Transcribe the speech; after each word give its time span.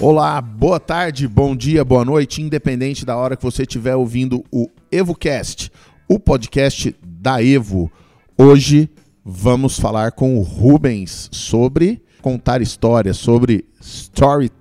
Olá, 0.00 0.40
boa 0.40 0.80
tarde, 0.80 1.28
bom 1.28 1.54
dia, 1.54 1.84
boa 1.84 2.04
noite, 2.04 2.42
independente 2.42 3.06
da 3.06 3.16
hora 3.16 3.36
que 3.36 3.44
você 3.44 3.62
estiver 3.62 3.94
ouvindo 3.94 4.44
o 4.50 4.68
EvoCast, 4.90 5.70
o 6.08 6.18
podcast 6.18 6.96
da 7.06 7.40
Evo. 7.40 7.88
Hoje 8.36 8.90
vamos 9.24 9.78
falar 9.78 10.10
com 10.10 10.36
o 10.36 10.42
Rubens 10.42 11.28
sobre 11.30 12.02
contar 12.20 12.60
histórias, 12.60 13.16
sobre 13.16 13.64
storytelling. 13.80 14.59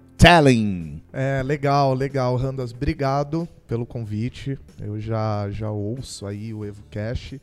É, 1.13 1.41
legal, 1.41 1.93
legal, 1.93 2.35
Randas. 2.35 2.73
Obrigado 2.73 3.47
pelo 3.65 3.85
convite. 3.85 4.59
Eu 4.77 4.99
já, 4.99 5.49
já 5.49 5.71
ouço 5.71 6.25
aí 6.27 6.53
o 6.53 6.65
EvoCast. 6.65 7.41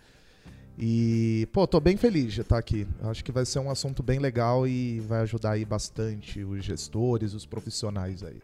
E, 0.79 1.49
pô, 1.55 1.67
tô 1.67 1.81
bem 1.81 1.97
feliz 1.97 2.35
de 2.35 2.43
estar 2.43 2.59
aqui. 2.59 2.87
Acho 3.05 3.25
que 3.25 3.33
vai 3.33 3.47
ser 3.47 3.61
um 3.61 3.71
assunto 3.71 4.03
bem 4.03 4.19
legal 4.19 4.69
e 4.69 5.01
vai 5.01 5.23
ajudar 5.23 5.53
aí 5.53 5.65
bastante 5.65 6.45
os 6.45 6.63
gestores, 6.63 7.33
os 7.33 7.47
profissionais 7.47 8.23
aí. 8.23 8.43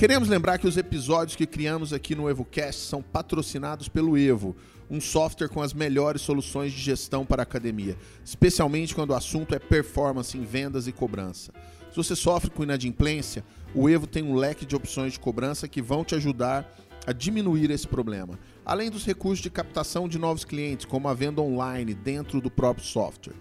Queremos 0.00 0.30
lembrar 0.30 0.56
que 0.56 0.66
os 0.66 0.78
episódios 0.78 1.36
que 1.36 1.46
criamos 1.46 1.92
aqui 1.92 2.14
no 2.14 2.30
EvoCast 2.30 2.86
são 2.86 3.02
patrocinados 3.02 3.86
pelo 3.86 4.16
Evo, 4.16 4.56
um 4.88 4.98
software 4.98 5.50
com 5.50 5.60
as 5.60 5.74
melhores 5.74 6.22
soluções 6.22 6.72
de 6.72 6.80
gestão 6.80 7.26
para 7.26 7.42
a 7.42 7.44
academia, 7.44 7.98
especialmente 8.24 8.94
quando 8.94 9.10
o 9.10 9.14
assunto 9.14 9.54
é 9.54 9.58
performance 9.58 10.38
em 10.38 10.42
vendas 10.42 10.86
e 10.86 10.92
cobrança. 10.92 11.52
Se 11.90 11.96
você 11.96 12.16
sofre 12.16 12.48
com 12.48 12.62
inadimplência, 12.62 13.44
o 13.74 13.90
Evo 13.90 14.06
tem 14.06 14.22
um 14.22 14.36
leque 14.36 14.64
de 14.64 14.74
opções 14.74 15.12
de 15.12 15.20
cobrança 15.20 15.68
que 15.68 15.82
vão 15.82 16.02
te 16.02 16.14
ajudar 16.14 16.74
a 17.06 17.12
diminuir 17.12 17.70
esse 17.70 17.86
problema, 17.86 18.38
além 18.64 18.88
dos 18.88 19.04
recursos 19.04 19.42
de 19.42 19.50
captação 19.50 20.08
de 20.08 20.18
novos 20.18 20.46
clientes, 20.46 20.86
como 20.86 21.08
a 21.08 21.14
venda 21.14 21.42
online 21.42 21.92
dentro 21.92 22.40
do 22.40 22.50
próprio 22.50 22.86
software. 22.86 23.36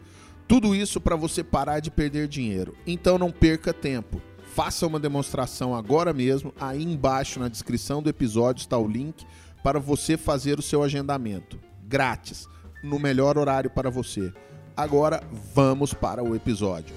Tudo 0.45 0.75
isso 0.75 0.99
para 0.99 1.15
você 1.15 1.41
parar 1.41 1.79
de 1.79 1.89
perder 1.89 2.27
dinheiro. 2.27 2.75
Então 2.85 3.17
não 3.17 3.31
perca 3.31 3.71
tempo. 3.71 4.21
Faça 4.53 4.85
uma 4.87 4.99
demonstração 4.99 5.75
agora 5.75 6.13
mesmo. 6.13 6.53
Aí 6.59 6.83
embaixo 6.83 7.39
na 7.39 7.47
descrição 7.47 8.01
do 8.01 8.09
episódio 8.09 8.61
está 8.61 8.77
o 8.77 8.87
link 8.87 9.25
para 9.63 9.79
você 9.79 10.17
fazer 10.17 10.59
o 10.59 10.61
seu 10.61 10.83
agendamento. 10.83 11.59
Grátis, 11.87 12.47
no 12.83 12.99
melhor 12.99 13.37
horário 13.37 13.69
para 13.69 13.89
você. 13.89 14.33
Agora 14.75 15.21
vamos 15.53 15.93
para 15.93 16.23
o 16.23 16.35
episódio. 16.35 16.95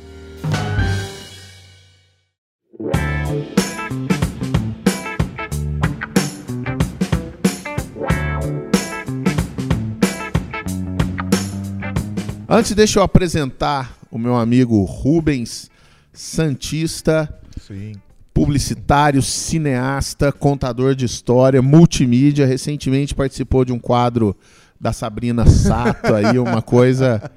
Antes, 12.48 12.75
deixa 12.75 12.98
eu 12.98 13.03
apresentar 13.03 13.97
o 14.11 14.19
meu 14.19 14.36
amigo 14.36 14.84
Rubens 14.84 15.70
Santista, 16.12 17.41
Sim. 17.61 17.92
publicitário, 18.33 19.22
cineasta, 19.22 20.33
contador 20.33 20.95
de 20.95 21.05
história, 21.05 21.61
multimídia. 21.61 22.47
Recentemente 22.47 23.14
participou 23.14 23.64
de 23.64 23.72
um 23.72 23.78
quadro 23.78 24.36
da 24.81 24.92
Sabrina 24.92 25.47
Sato 25.47 26.14
aí, 26.14 26.39
uma 26.39 26.61
coisa. 26.61 27.30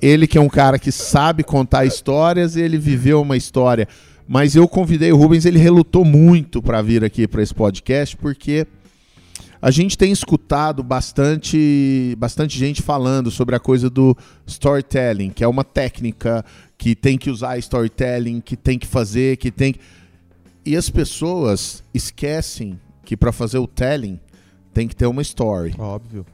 Ele 0.00 0.26
que 0.26 0.38
é 0.38 0.40
um 0.40 0.48
cara 0.48 0.78
que 0.78 0.92
sabe 0.92 1.42
contar 1.42 1.84
histórias, 1.84 2.56
ele 2.56 2.78
viveu 2.78 3.22
uma 3.22 3.36
história. 3.36 3.88
Mas 4.26 4.54
eu 4.54 4.66
convidei 4.68 5.12
o 5.12 5.16
Rubens, 5.16 5.44
ele 5.44 5.58
relutou 5.58 6.04
muito 6.04 6.62
para 6.62 6.80
vir 6.80 7.04
aqui 7.04 7.26
para 7.26 7.42
esse 7.42 7.54
podcast, 7.54 8.16
porque 8.16 8.66
a 9.64 9.70
gente 9.70 9.96
tem 9.96 10.12
escutado 10.12 10.82
bastante, 10.82 12.14
bastante 12.18 12.58
gente 12.58 12.82
falando 12.82 13.30
sobre 13.30 13.56
a 13.56 13.58
coisa 13.58 13.88
do 13.88 14.14
storytelling, 14.46 15.30
que 15.30 15.42
é 15.42 15.48
uma 15.48 15.64
técnica 15.64 16.44
que 16.76 16.94
tem 16.94 17.16
que 17.16 17.30
usar 17.30 17.56
storytelling, 17.56 18.42
que 18.42 18.58
tem 18.58 18.78
que 18.78 18.86
fazer, 18.86 19.38
que 19.38 19.50
tem. 19.50 19.76
E 20.66 20.76
as 20.76 20.90
pessoas 20.90 21.82
esquecem 21.94 22.78
que 23.06 23.16
para 23.16 23.32
fazer 23.32 23.56
o 23.56 23.66
telling 23.66 24.20
tem 24.74 24.86
que 24.86 24.94
ter 24.94 25.06
uma 25.06 25.22
story. 25.22 25.74
Óbvio. 25.78 26.26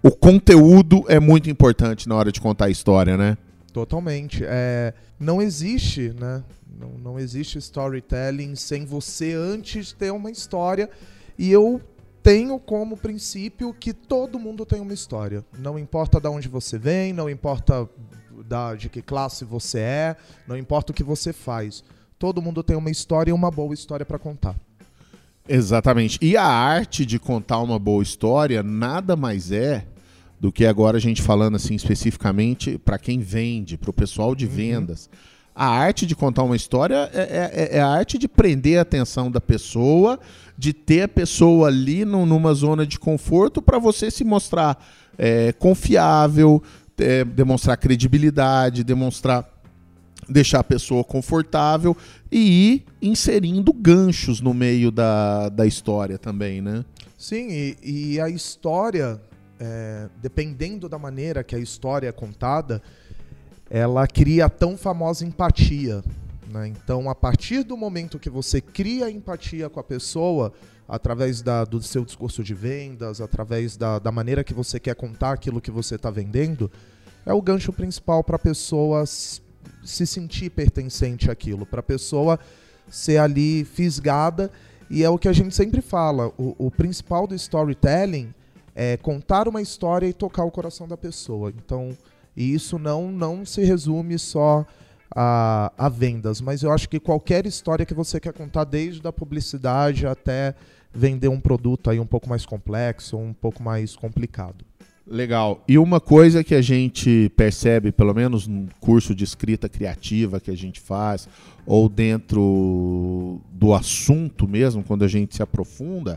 O 0.00 0.12
conteúdo 0.12 1.04
é 1.08 1.18
muito 1.18 1.50
importante 1.50 2.08
na 2.08 2.14
hora 2.14 2.30
de 2.30 2.40
contar 2.40 2.66
a 2.66 2.70
história, 2.70 3.16
né? 3.16 3.36
Totalmente. 3.72 4.44
É, 4.46 4.94
não 5.18 5.42
existe, 5.42 6.14
né? 6.16 6.44
Não, 6.78 6.90
não 6.90 7.18
existe 7.18 7.58
storytelling 7.58 8.54
sem 8.54 8.86
você 8.86 9.32
antes 9.32 9.92
ter 9.92 10.12
uma 10.12 10.30
história. 10.30 10.88
E 11.36 11.50
eu 11.50 11.80
tenho 12.22 12.58
como 12.58 12.96
princípio 12.96 13.72
que 13.72 13.92
todo 13.92 14.38
mundo 14.38 14.66
tem 14.66 14.80
uma 14.80 14.92
história. 14.92 15.44
Não 15.58 15.78
importa 15.78 16.20
de 16.20 16.28
onde 16.28 16.48
você 16.48 16.78
vem, 16.78 17.12
não 17.12 17.28
importa 17.28 17.88
da, 18.46 18.74
de 18.74 18.88
que 18.88 19.02
classe 19.02 19.44
você 19.44 19.78
é, 19.78 20.16
não 20.46 20.56
importa 20.56 20.92
o 20.92 20.94
que 20.94 21.04
você 21.04 21.32
faz. 21.32 21.82
Todo 22.18 22.42
mundo 22.42 22.62
tem 22.62 22.76
uma 22.76 22.90
história 22.90 23.30
e 23.30 23.32
uma 23.32 23.50
boa 23.50 23.74
história 23.74 24.04
para 24.04 24.18
contar. 24.18 24.56
Exatamente. 25.48 26.18
E 26.20 26.36
a 26.36 26.44
arte 26.44 27.06
de 27.06 27.18
contar 27.18 27.60
uma 27.60 27.78
boa 27.78 28.02
história 28.02 28.62
nada 28.62 29.16
mais 29.16 29.50
é 29.50 29.86
do 30.38 30.52
que 30.52 30.66
agora 30.66 30.98
a 30.98 31.00
gente 31.00 31.22
falando 31.22 31.56
assim 31.56 31.74
especificamente 31.74 32.78
para 32.78 32.98
quem 32.98 33.20
vende, 33.20 33.76
para 33.78 33.90
o 33.90 33.92
pessoal 33.92 34.34
de 34.34 34.46
vendas. 34.46 35.08
A 35.60 35.66
arte 35.66 36.06
de 36.06 36.14
contar 36.14 36.44
uma 36.44 36.54
história 36.54 37.10
é, 37.12 37.72
é, 37.72 37.78
é, 37.78 37.80
a 37.80 37.88
arte 37.88 38.16
de 38.16 38.28
prender 38.28 38.78
a 38.78 38.82
atenção 38.82 39.28
da 39.28 39.40
pessoa, 39.40 40.20
de 40.56 40.72
ter 40.72 41.02
a 41.02 41.08
pessoa 41.08 41.66
ali 41.66 42.04
no, 42.04 42.24
numa 42.24 42.54
zona 42.54 42.86
de 42.86 42.96
conforto 42.96 43.60
para 43.60 43.76
você 43.76 44.08
se 44.08 44.22
mostrar 44.22 44.80
é, 45.18 45.50
confiável, 45.50 46.62
é, 46.96 47.24
demonstrar 47.24 47.76
credibilidade, 47.76 48.84
demonstrar 48.84 49.52
deixar 50.28 50.60
a 50.60 50.64
pessoa 50.64 51.02
confortável 51.02 51.96
e 52.30 52.74
ir 52.74 52.84
inserindo 53.02 53.72
ganchos 53.72 54.40
no 54.40 54.54
meio 54.54 54.92
da, 54.92 55.48
da 55.48 55.66
história 55.66 56.18
também, 56.18 56.60
né? 56.62 56.84
Sim, 57.16 57.48
e, 57.50 58.12
e 58.12 58.20
a 58.20 58.28
história, 58.28 59.20
é, 59.58 60.08
dependendo 60.22 60.88
da 60.88 61.00
maneira 61.00 61.42
que 61.42 61.56
a 61.56 61.58
história 61.58 62.06
é 62.06 62.12
contada, 62.12 62.80
ela 63.70 64.06
cria 64.06 64.46
a 64.46 64.48
tão 64.48 64.76
famosa 64.76 65.24
empatia. 65.24 66.02
Né? 66.50 66.68
Então, 66.68 67.10
a 67.10 67.14
partir 67.14 67.62
do 67.62 67.76
momento 67.76 68.18
que 68.18 68.30
você 68.30 68.60
cria 68.60 69.10
empatia 69.10 69.68
com 69.68 69.78
a 69.78 69.84
pessoa, 69.84 70.52
através 70.88 71.42
da, 71.42 71.64
do 71.64 71.82
seu 71.82 72.04
discurso 72.04 72.42
de 72.42 72.54
vendas, 72.54 73.20
através 73.20 73.76
da, 73.76 73.98
da 73.98 74.10
maneira 74.10 74.42
que 74.42 74.54
você 74.54 74.80
quer 74.80 74.94
contar 74.94 75.32
aquilo 75.32 75.60
que 75.60 75.70
você 75.70 75.96
está 75.96 76.10
vendendo, 76.10 76.70
é 77.26 77.32
o 77.32 77.42
gancho 77.42 77.72
principal 77.72 78.24
para 78.24 78.36
a 78.36 78.38
pessoa 78.38 79.04
se 79.06 80.06
sentir 80.06 80.50
pertencente 80.50 81.30
àquilo, 81.30 81.66
para 81.66 81.80
a 81.80 81.82
pessoa 81.82 82.40
ser 82.88 83.18
ali 83.18 83.64
fisgada. 83.64 84.50
E 84.88 85.04
é 85.04 85.10
o 85.10 85.18
que 85.18 85.28
a 85.28 85.32
gente 85.32 85.54
sempre 85.54 85.82
fala: 85.82 86.28
o, 86.38 86.54
o 86.58 86.70
principal 86.70 87.26
do 87.26 87.34
storytelling 87.34 88.32
é 88.74 88.96
contar 88.96 89.46
uma 89.46 89.60
história 89.60 90.06
e 90.06 90.14
tocar 90.14 90.44
o 90.44 90.50
coração 90.50 90.88
da 90.88 90.96
pessoa. 90.96 91.52
Então, 91.54 91.94
e 92.38 92.54
isso 92.54 92.78
não, 92.78 93.10
não 93.10 93.44
se 93.44 93.64
resume 93.64 94.16
só 94.16 94.64
a, 95.12 95.72
a, 95.76 95.88
vendas, 95.88 96.40
mas 96.40 96.62
eu 96.62 96.70
acho 96.70 96.88
que 96.88 97.00
qualquer 97.00 97.44
história 97.46 97.84
que 97.84 97.92
você 97.92 98.20
quer 98.20 98.32
contar, 98.32 98.62
desde 98.62 99.04
a 99.08 99.12
publicidade 99.12 100.06
até 100.06 100.54
vender 100.94 101.26
um 101.26 101.40
produto 101.40 101.90
aí 101.90 101.98
um 101.98 102.06
pouco 102.06 102.28
mais 102.28 102.46
complexo, 102.46 103.16
um 103.16 103.32
pouco 103.32 103.60
mais 103.60 103.96
complicado. 103.96 104.64
Legal. 105.04 105.64
E 105.66 105.78
uma 105.78 105.98
coisa 105.98 106.44
que 106.44 106.54
a 106.54 106.62
gente 106.62 107.28
percebe, 107.36 107.90
pelo 107.90 108.14
menos 108.14 108.46
no 108.46 108.68
curso 108.78 109.16
de 109.16 109.24
escrita 109.24 109.68
criativa 109.68 110.38
que 110.38 110.52
a 110.52 110.56
gente 110.56 110.78
faz, 110.78 111.28
ou 111.66 111.88
dentro 111.88 113.40
do 113.50 113.74
assunto 113.74 114.46
mesmo, 114.46 114.84
quando 114.84 115.04
a 115.04 115.08
gente 115.08 115.34
se 115.34 115.42
aprofunda, 115.42 116.16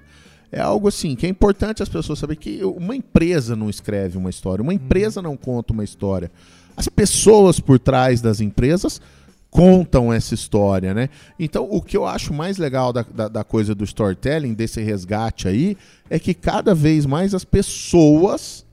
é 0.51 0.59
algo 0.59 0.88
assim 0.88 1.15
que 1.15 1.25
é 1.25 1.30
importante 1.30 1.81
as 1.81 1.89
pessoas 1.89 2.19
saberem 2.19 2.39
que 2.39 2.63
uma 2.63 2.95
empresa 2.95 3.56
não 3.56 3.69
escreve 3.69 4.18
uma 4.18 4.30
história, 4.30 4.62
uma 4.62 4.74
empresa 4.74 5.21
não 5.21 5.38
conta 5.38 5.71
uma 5.71 5.83
história. 5.83 6.30
As 6.75 6.88
pessoas 6.88 7.59
por 7.59 7.80
trás 7.80 8.21
das 8.21 8.42
empresas 8.42 9.01
contam 9.50 10.12
essa 10.12 10.33
história, 10.33 10.94
né? 10.94 11.09
Então, 11.38 11.68
o 11.69 11.81
que 11.81 11.98
eu 11.98 12.06
acho 12.06 12.33
mais 12.33 12.57
legal 12.57 12.94
da, 12.94 13.03
da, 13.03 13.27
da 13.27 13.44
coisa 13.44 13.75
do 13.75 13.83
storytelling, 13.83 14.53
desse 14.53 14.81
resgate 14.81 15.48
aí, 15.48 15.77
é 16.09 16.18
que 16.18 16.33
cada 16.33 16.74
vez 16.74 17.06
mais 17.06 17.33
as 17.33 17.44
pessoas 17.44 18.65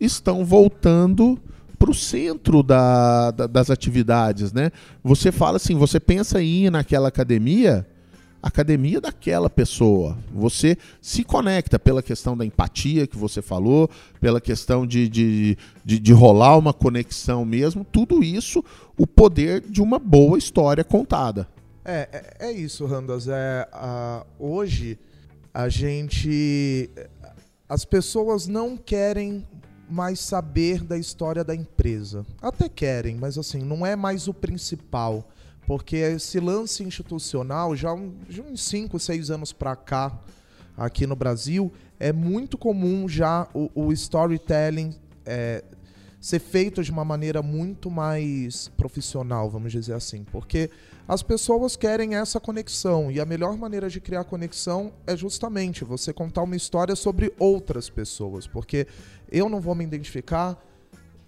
estão 0.00 0.44
voltando 0.44 1.38
para 1.76 1.90
o 1.90 1.94
centro 1.94 2.62
da, 2.62 3.30
da, 3.32 3.46
das 3.46 3.70
atividades, 3.70 4.52
né? 4.52 4.70
Você 5.02 5.32
fala 5.32 5.56
assim, 5.56 5.74
você 5.74 5.98
pensa 5.98 6.40
em 6.40 6.66
ir 6.66 6.70
naquela 6.70 7.08
academia, 7.08 7.86
academia 8.42 9.00
daquela 9.00 9.50
pessoa. 9.50 10.16
Você 10.32 10.76
se 11.00 11.24
conecta 11.24 11.78
pela 11.78 12.02
questão 12.02 12.36
da 12.36 12.44
empatia 12.44 13.06
que 13.06 13.16
você 13.16 13.42
falou, 13.42 13.90
pela 14.20 14.40
questão 14.40 14.86
de, 14.86 15.08
de, 15.08 15.58
de, 15.84 15.98
de, 15.98 16.12
rolar 16.12 16.56
uma 16.56 16.72
conexão 16.72 17.44
mesmo. 17.44 17.84
Tudo 17.84 18.22
isso, 18.22 18.64
o 18.96 19.06
poder 19.06 19.60
de 19.60 19.82
uma 19.82 19.98
boa 19.98 20.38
história 20.38 20.82
contada. 20.84 21.48
É, 21.84 22.08
é, 22.40 22.48
é 22.48 22.52
isso, 22.52 22.86
Randas. 22.86 23.28
É, 23.28 23.68
hoje 24.38 24.98
a 25.52 25.68
gente. 25.68 26.90
As 27.68 27.84
pessoas 27.84 28.46
não 28.46 28.76
querem 28.76 29.46
mais 29.88 30.20
saber 30.20 30.82
da 30.82 30.96
história 30.96 31.42
da 31.42 31.54
empresa. 31.54 32.24
Até 32.40 32.68
querem, 32.68 33.16
mas 33.16 33.36
assim, 33.36 33.60
não 33.60 33.84
é 33.84 33.96
mais 33.96 34.28
o 34.28 34.34
principal. 34.34 35.28
Porque 35.70 35.94
esse 35.98 36.40
lance 36.40 36.82
institucional, 36.82 37.76
já, 37.76 37.94
de 38.28 38.42
uns 38.42 38.60
5, 38.64 38.98
6 38.98 39.30
anos 39.30 39.52
para 39.52 39.76
cá, 39.76 40.18
aqui 40.76 41.06
no 41.06 41.14
Brasil, 41.14 41.72
é 42.00 42.12
muito 42.12 42.58
comum 42.58 43.08
já 43.08 43.46
o, 43.54 43.70
o 43.72 43.92
storytelling 43.92 44.92
é, 45.24 45.62
ser 46.20 46.40
feito 46.40 46.82
de 46.82 46.90
uma 46.90 47.04
maneira 47.04 47.40
muito 47.40 47.88
mais 47.88 48.66
profissional, 48.76 49.48
vamos 49.48 49.70
dizer 49.70 49.92
assim, 49.92 50.24
porque 50.24 50.68
as 51.06 51.22
pessoas 51.22 51.76
querem 51.76 52.16
essa 52.16 52.40
conexão 52.40 53.08
e 53.08 53.20
a 53.20 53.24
melhor 53.24 53.56
maneira 53.56 53.88
de 53.88 54.00
criar 54.00 54.24
conexão 54.24 54.92
é 55.06 55.16
justamente 55.16 55.84
você 55.84 56.12
contar 56.12 56.42
uma 56.42 56.56
história 56.56 56.96
sobre 56.96 57.32
outras 57.38 57.88
pessoas, 57.88 58.44
porque 58.44 58.88
eu 59.30 59.48
não 59.48 59.60
vou 59.60 59.76
me 59.76 59.84
identificar 59.84 60.60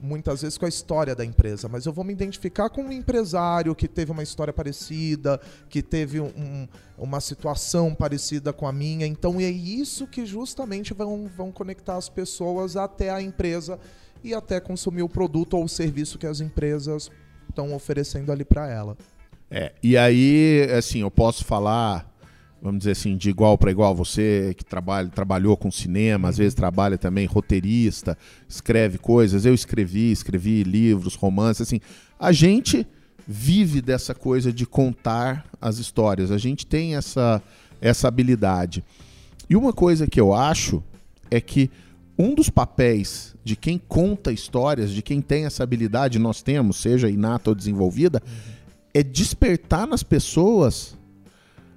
muitas 0.03 0.43
vezes 0.43 0.59
com 0.59 0.67
a 0.67 0.69
história 0.69 1.15
da 1.15 1.25
empresa, 1.25 1.69
mas 1.69 1.87
eu 1.87 1.93
vou 1.93 2.05
me 2.05 2.13
identificar 2.13 2.69
com 2.69 2.83
um 2.83 2.93
empresário 2.93 3.75
que 3.75 3.87
teve 3.87 4.11
uma 4.11 4.23
história 4.23 4.53
parecida, 4.53 5.41
que 5.69 5.81
teve 5.81 6.21
um, 6.21 6.67
uma 6.99 7.21
situação 7.21 7.95
parecida 7.95 8.53
com 8.53 8.67
a 8.67 8.73
minha. 8.73 9.07
Então 9.07 9.41
é 9.41 9.49
isso 9.49 10.07
que 10.07 10.27
justamente 10.27 10.93
vão, 10.93 11.31
vão 11.37 11.53
conectar 11.53 11.97
as 11.97 12.09
pessoas 12.09 12.77
até 12.77 13.11
a 13.11 13.23
empresa 13.23 13.79
e 14.25 14.35
até 14.35 14.61
consumir 14.61 15.03
o 15.03 15.09
produto 15.09 15.55
ou 15.55 15.65
o 15.65 15.69
serviço 15.69 16.19
que 16.19 16.27
as 16.27 16.41
empresas 16.41 17.11
estão 17.49 17.73
oferecendo 17.75 18.33
ali 18.33 18.45
para 18.45 18.69
ela. 18.69 18.97
É, 19.51 19.73
e 19.83 19.97
aí, 19.97 20.67
assim, 20.77 21.03
eu 21.03 21.11
posso 21.11 21.45
falar, 21.45 22.12
vamos 22.63 22.79
dizer 22.79 22.93
assim, 22.93 23.17
de 23.17 23.29
igual 23.29 23.59
para 23.59 23.73
igual, 23.73 23.93
você 23.93 24.55
que 24.57 24.65
trabalha, 24.65 25.09
trabalhou 25.09 25.57
com 25.57 25.69
cinema, 25.69 26.29
às 26.29 26.39
vezes 26.39 26.55
trabalha 26.55 26.97
também 26.97 27.27
roteirista, 27.27 28.17
escreve 28.49 28.99
coisas, 28.99 29.45
eu 29.45 29.53
escrevi, 29.53 30.13
escrevi 30.13 30.63
livros, 30.63 31.17
romances, 31.17 31.63
assim, 31.63 31.81
a 32.21 32.31
gente 32.31 32.87
vive 33.27 33.83
dessa 33.83 34.15
coisa 34.15 34.53
de 34.53 34.65
contar 34.65 35.45
as 35.61 35.79
histórias, 35.79 36.31
a 36.31 36.39
gente 36.39 36.65
tem 36.65 36.95
essa, 36.95 37.43
essa 37.81 38.07
habilidade. 38.07 38.85
E 39.51 39.57
uma 39.57 39.73
coisa 39.73 40.07
que 40.07 40.21
eu 40.21 40.33
acho 40.33 40.83
é 41.33 41.41
que 41.41 41.69
um 42.17 42.33
dos 42.33 42.49
papéis 42.49 43.35
de 43.43 43.57
quem 43.57 43.77
conta 43.77 44.31
histórias, 44.31 44.93
de 44.93 45.03
quem 45.03 45.21
tem 45.21 45.47
essa 45.47 45.65
habilidade, 45.65 46.19
nós 46.19 46.43
temos, 46.43 46.77
seja 46.77 47.11
inata 47.11 47.51
ou 47.51 47.57
desenvolvida, 47.57 48.23
uhum. 48.25 48.33
é 48.95 49.03
despertar 49.03 49.87
nas 49.87 50.05
pessoas 50.05 50.97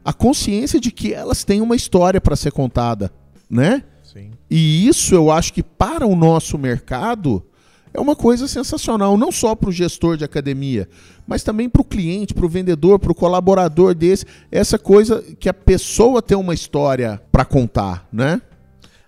a 0.06 0.13
consciência 0.13 0.80
de 0.80 0.92
que 0.92 1.12
elas 1.12 1.44
têm 1.44 1.62
uma 1.62 1.75
história 1.75 2.22
para 2.22 2.36
ser 2.36 2.52
contada, 2.52 3.12
né? 3.50 3.84
Sim. 4.04 4.30
E 4.50 4.88
isso 4.88 5.16
eu 5.16 5.31
acho 5.31 5.52
que 5.52 5.63
para 5.63 6.06
o 6.06 6.16
nosso 6.16 6.60
mercado 6.60 7.44
é 7.92 8.00
uma 8.00 8.16
coisa 8.16 8.48
sensacional, 8.48 9.18
não 9.18 9.31
só 9.31 9.56
para 9.56 9.69
o 9.69 9.72
gestor 9.72 10.16
de 10.16 10.24
academia, 10.24 10.88
mas 11.25 11.44
também 11.44 11.68
para 11.68 11.81
o 11.81 11.86
cliente, 11.86 12.36
para 12.36 12.46
o 12.46 12.50
vendedor, 12.50 13.00
para 13.00 13.12
o 13.12 13.16
colaborador 13.16 13.96
desse, 13.96 14.25
essa 14.52 14.78
coisa 14.78 15.24
que 15.40 15.50
a 15.50 15.54
pessoa 15.54 16.22
tem 16.22 16.38
uma 16.38 16.54
história 16.54 17.19
para 17.31 17.44
contar, 17.44 18.07
né? 18.12 18.40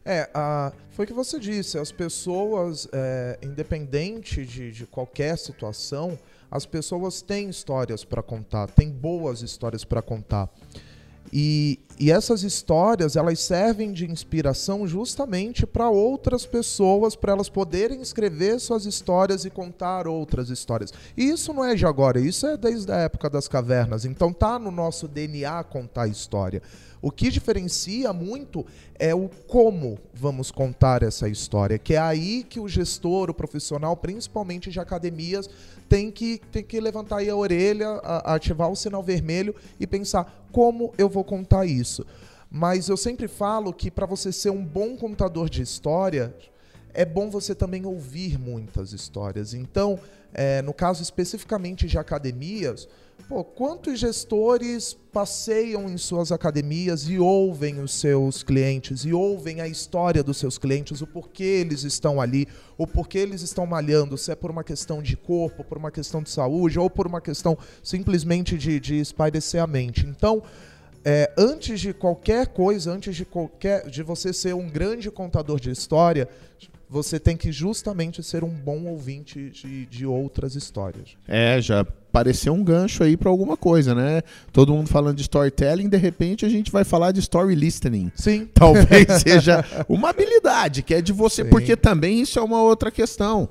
É, 0.04 0.28
a, 0.34 0.72
foi 0.92 1.06
o 1.06 1.08
que 1.08 1.14
você 1.14 1.38
disse, 1.38 1.78
as 1.78 1.92
pessoas, 1.92 2.88
é, 2.92 3.38
independente 3.44 4.44
de, 4.44 4.72
de 4.72 4.86
qualquer 4.88 5.38
situação, 5.38 6.18
as 6.50 6.66
pessoas 6.66 7.22
têm 7.22 7.50
histórias 7.50 8.04
para 8.04 8.24
contar, 8.24 8.68
têm 8.68 8.90
boas 8.90 9.42
histórias 9.42 9.84
para 9.84 10.02
contar. 10.02 10.50
E, 11.32 11.80
e, 12.00 12.12
essas 12.12 12.44
histórias 12.44 13.16
elas 13.16 13.40
servem 13.40 13.92
de 13.92 14.10
inspiração 14.10 14.88
justamente 14.88 15.66
para 15.66 15.90
outras 15.90 16.46
pessoas, 16.46 17.16
para 17.16 17.34
elas 17.34 17.50
poderem 17.50 18.02
escrever 18.02 18.60
suas 18.60 18.86
histórias 18.86 19.46
e 19.46 19.50
contar 19.50 20.08
outras 20.08 20.50
histórias. 20.50 20.94
E 21.16 21.26
isso 21.26 21.54
não 21.54 21.64
é 21.64 21.76
de 21.76 21.86
agora, 21.86 22.20
isso 22.20 22.46
é 22.48 22.56
desde 22.56 22.92
a 22.92 22.98
época 22.98 23.30
das 23.30 23.48
cavernas. 23.48 24.06
Então 24.06 24.32
tá 24.32 24.58
no 24.58 24.72
nosso 24.72 25.08
DNA 25.08 25.64
contar 25.66 26.08
história. 26.08 26.62
O 27.02 27.12
que 27.12 27.30
diferencia 27.30 28.12
muito 28.12 28.66
é 28.98 29.14
o 29.14 29.30
como 29.48 30.00
vamos 30.14 30.50
contar 30.52 31.04
essa 31.04 31.30
história, 31.30 31.78
que 31.78 31.94
é 31.94 32.00
aí 32.00 32.44
que 32.44 32.60
o 32.60 32.68
gestor, 32.68 33.30
o 33.30 33.34
profissional, 33.34 33.96
principalmente 33.96 34.72
de 34.72 34.80
academias, 34.80 35.50
tem 35.88 36.12
que, 36.12 36.42
tem 36.52 36.64
que 36.64 36.80
levantar 36.80 37.28
a 37.28 37.36
orelha, 37.36 37.88
a 38.04 38.36
ativar 38.36 38.70
o 38.70 38.76
sinal 38.76 39.04
vermelho 39.04 39.56
e 39.80 39.86
pensar 39.86 40.48
como 40.52 40.94
eu 40.98 41.08
vou 41.08 41.24
contar 41.24 41.66
isso. 41.66 42.06
Mas 42.50 42.88
eu 42.88 42.98
sempre 42.98 43.28
falo 43.28 43.74
que 43.74 43.92
para 43.92 44.06
você 44.06 44.32
ser 44.32 44.50
um 44.50 44.64
bom 44.64 44.96
contador 44.96 45.50
de 45.50 45.62
história, 45.62 46.34
é 46.94 47.06
bom 47.06 47.30
você 47.30 47.54
também 47.54 47.86
ouvir 47.86 48.40
muitas 48.40 48.92
histórias. 48.94 49.54
Então, 49.54 50.00
é, 50.34 50.62
no 50.62 50.74
caso 50.74 51.04
especificamente 51.04 51.88
de 51.88 51.98
academias, 51.98 52.88
Pô, 53.28 53.44
quantos 53.44 54.00
gestores 54.00 54.98
passeiam 55.12 55.90
em 55.90 55.98
suas 55.98 56.32
academias 56.32 57.10
e 57.10 57.20
ouvem 57.20 57.78
os 57.82 57.92
seus 57.92 58.42
clientes, 58.42 59.04
e 59.04 59.12
ouvem 59.12 59.60
a 59.60 59.68
história 59.68 60.24
dos 60.24 60.38
seus 60.38 60.58
clientes, 60.58 61.02
o 61.02 61.08
porquê 61.08 61.44
eles 61.44 61.84
estão 61.84 62.22
ali, 62.22 62.48
o 62.78 62.88
porquê 62.88 63.18
eles 63.18 63.42
estão 63.42 63.66
malhando, 63.66 64.18
se 64.18 64.32
é 64.32 64.36
por 64.36 64.50
uma 64.50 64.64
questão 64.64 65.02
de 65.02 65.18
corpo, 65.18 65.62
por 65.66 65.78
uma 65.78 65.92
questão 65.92 66.24
de 66.24 66.30
saúde, 66.30 66.80
ou 66.80 66.90
por 66.90 67.06
uma 67.06 67.20
questão 67.20 67.58
simplesmente 67.84 68.58
de, 68.58 68.80
de 68.80 68.98
espairecer 69.02 69.62
a 69.62 69.68
mente. 69.68 70.06
Então, 70.06 70.42
é, 71.04 71.30
antes 71.38 71.82
de 71.82 71.94
qualquer 71.94 72.48
coisa, 72.48 72.94
antes 72.94 73.14
de 73.14 73.26
qualquer 73.26 73.90
de 73.90 74.04
você 74.04 74.32
ser 74.32 74.56
um 74.56 74.70
grande 74.70 75.12
contador 75.12 75.60
de 75.60 75.70
história, 75.70 76.30
você 76.90 77.20
tem 77.20 77.36
que 77.36 77.52
justamente 77.52 78.24
ser 78.24 78.44
um 78.44 78.50
bom 78.50 78.86
ouvinte 78.86 79.50
de, 79.50 79.86
de 79.88 80.06
outras 80.06 80.56
histórias. 80.56 81.18
É, 81.28 81.60
já 81.62 81.86
pareceu 82.12 82.54
um 82.54 82.64
gancho 82.64 83.04
aí 83.04 83.18
para 83.18 83.30
alguma 83.30 83.58
coisa, 83.58 83.94
né? 83.94 84.22
Todo 84.54 84.74
mundo 84.74 84.88
falando 84.88 85.18
de 85.18 85.24
storytelling, 85.24 85.90
de 85.90 85.98
repente 85.98 86.46
a 86.46 86.50
gente 86.50 86.72
vai 86.72 86.84
falar 86.84 87.12
de 87.12 87.20
story 87.20 87.56
listening. 87.56 88.12
Sim. 88.16 88.48
Talvez 88.56 89.06
seja 89.22 89.64
uma 89.88 90.10
habilidade 90.10 90.82
que 90.82 90.94
é 90.94 91.02
de 91.02 91.12
você, 91.12 91.44
Sim. 91.44 91.50
porque 91.50 91.76
também 91.76 92.22
isso 92.22 92.40
é 92.40 92.42
uma 92.42 92.62
outra 92.62 92.90
questão. 92.90 93.50